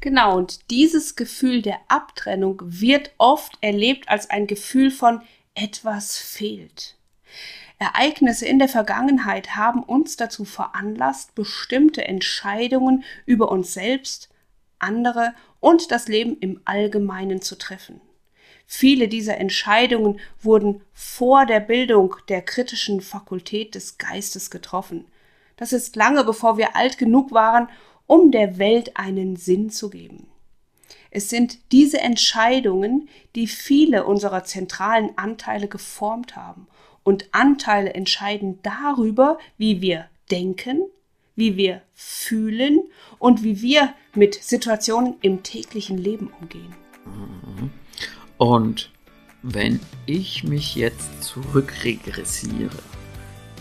Genau, 0.00 0.36
und 0.36 0.72
dieses 0.72 1.14
Gefühl 1.14 1.62
der 1.62 1.78
Abtrennung 1.86 2.60
wird 2.64 3.12
oft 3.16 3.56
erlebt 3.60 4.08
als 4.08 4.28
ein 4.28 4.48
Gefühl 4.48 4.90
von 4.90 5.20
etwas 5.54 6.18
fehlt. 6.18 6.96
Ereignisse 7.78 8.46
in 8.46 8.58
der 8.58 8.68
Vergangenheit 8.68 9.54
haben 9.54 9.84
uns 9.84 10.16
dazu 10.16 10.44
veranlasst, 10.44 11.36
bestimmte 11.36 12.08
Entscheidungen 12.08 13.04
über 13.24 13.52
uns 13.52 13.72
selbst, 13.72 14.30
andere 14.80 15.32
und 15.60 15.92
das 15.92 16.08
Leben 16.08 16.36
im 16.40 16.60
Allgemeinen 16.64 17.40
zu 17.40 17.56
treffen. 17.56 18.00
Viele 18.66 19.08
dieser 19.08 19.38
Entscheidungen 19.38 20.20
wurden 20.40 20.82
vor 20.92 21.46
der 21.46 21.60
Bildung 21.60 22.16
der 22.28 22.42
kritischen 22.42 23.00
Fakultät 23.00 23.74
des 23.74 23.98
Geistes 23.98 24.50
getroffen. 24.50 25.06
Das 25.56 25.72
ist 25.72 25.96
lange 25.96 26.24
bevor 26.24 26.58
wir 26.58 26.74
alt 26.76 26.98
genug 26.98 27.32
waren, 27.32 27.68
um 28.06 28.30
der 28.30 28.58
Welt 28.58 28.96
einen 28.96 29.36
Sinn 29.36 29.70
zu 29.70 29.90
geben. 29.90 30.26
Es 31.10 31.30
sind 31.30 31.58
diese 31.70 32.00
Entscheidungen, 32.00 33.08
die 33.36 33.46
viele 33.46 34.04
unserer 34.04 34.44
zentralen 34.44 35.16
Anteile 35.16 35.68
geformt 35.68 36.34
haben. 36.34 36.66
Und 37.04 37.28
Anteile 37.32 37.94
entscheiden 37.94 38.58
darüber, 38.62 39.38
wie 39.56 39.80
wir 39.80 40.06
denken, 40.30 40.82
wie 41.36 41.56
wir 41.56 41.82
fühlen 41.94 42.80
und 43.18 43.44
wie 43.44 43.62
wir 43.62 43.94
mit 44.14 44.34
Situationen 44.34 45.16
im 45.20 45.42
täglichen 45.42 45.98
Leben 45.98 46.32
umgehen. 46.40 46.74
Und 48.38 48.90
wenn 49.42 49.80
ich 50.06 50.44
mich 50.44 50.74
jetzt 50.74 51.22
zurückregressiere 51.22 52.70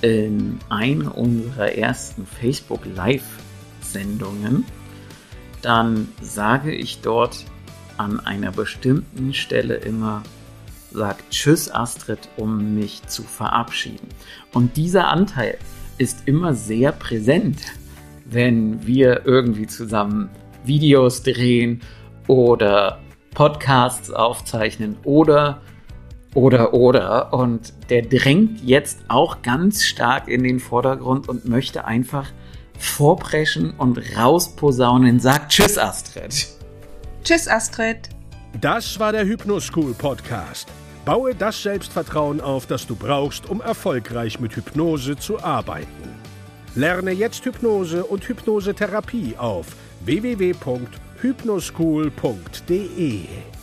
in 0.02 0.60
eine 0.70 1.12
unserer 1.12 1.74
ersten 1.74 2.26
Facebook 2.26 2.86
Live-Sendungen, 2.86 4.66
dann 5.62 6.10
sage 6.22 6.74
ich 6.74 7.02
dort 7.02 7.46
an 7.98 8.20
einer 8.20 8.52
bestimmten 8.52 9.34
Stelle 9.34 9.76
immer, 9.76 10.24
sagt 10.92 11.30
Tschüss 11.32 11.74
Astrid, 11.74 12.30
um 12.38 12.76
mich 12.76 13.02
zu 13.08 13.24
verabschieden. 13.24 14.08
Und 14.54 14.78
dieser 14.78 15.08
Anteil 15.08 15.58
ist 15.98 16.28
immer 16.28 16.54
sehr 16.54 16.92
präsent, 16.92 17.62
wenn 18.26 18.86
wir 18.86 19.26
irgendwie 19.26 19.68
zusammen 19.68 20.30
Videos 20.66 21.24
drehen 21.24 21.82
oder 22.28 23.00
Podcasts 23.34 24.12
aufzeichnen 24.12 24.98
oder 25.04 25.62
oder 26.36 26.74
oder 26.74 27.34
und 27.34 27.74
der 27.90 28.04
drängt 28.04 28.64
jetzt 28.64 29.00
auch 29.08 29.42
ganz 29.42 29.84
stark 29.84 30.28
in 30.28 30.44
den 30.44 30.60
Vordergrund 30.60 31.30
und 31.30 31.46
möchte 31.46 31.86
einfach 31.86 32.32
vorpreschen 32.78 33.72
und 33.78 34.00
rausposaunen, 34.18 35.20
sagt 35.20 35.52
Tschüss 35.52 35.78
Astrid. 35.78 36.48
Tschüss 37.24 37.48
Astrid. 37.48 38.10
Das 38.60 39.00
war 39.00 39.12
der 39.12 39.26
Hypnoschool 39.26 39.94
Podcast. 39.94 40.68
Baue 41.06 41.36
das 41.36 41.62
Selbstvertrauen 41.62 42.40
auf, 42.40 42.66
das 42.66 42.88
du 42.88 42.96
brauchst, 42.96 43.50
um 43.50 43.62
erfolgreich 43.62 44.40
mit 44.40 44.56
Hypnose 44.56 45.18
zu 45.18 45.42
arbeiten. 45.44 45.88
Lerne 46.76 47.12
jetzt 47.12 47.46
Hypnose 47.46 48.04
und 48.06 48.28
Hypnosetherapie 48.28 49.36
auf 49.38 49.68
www.hypnoschool.de. 51.24 53.63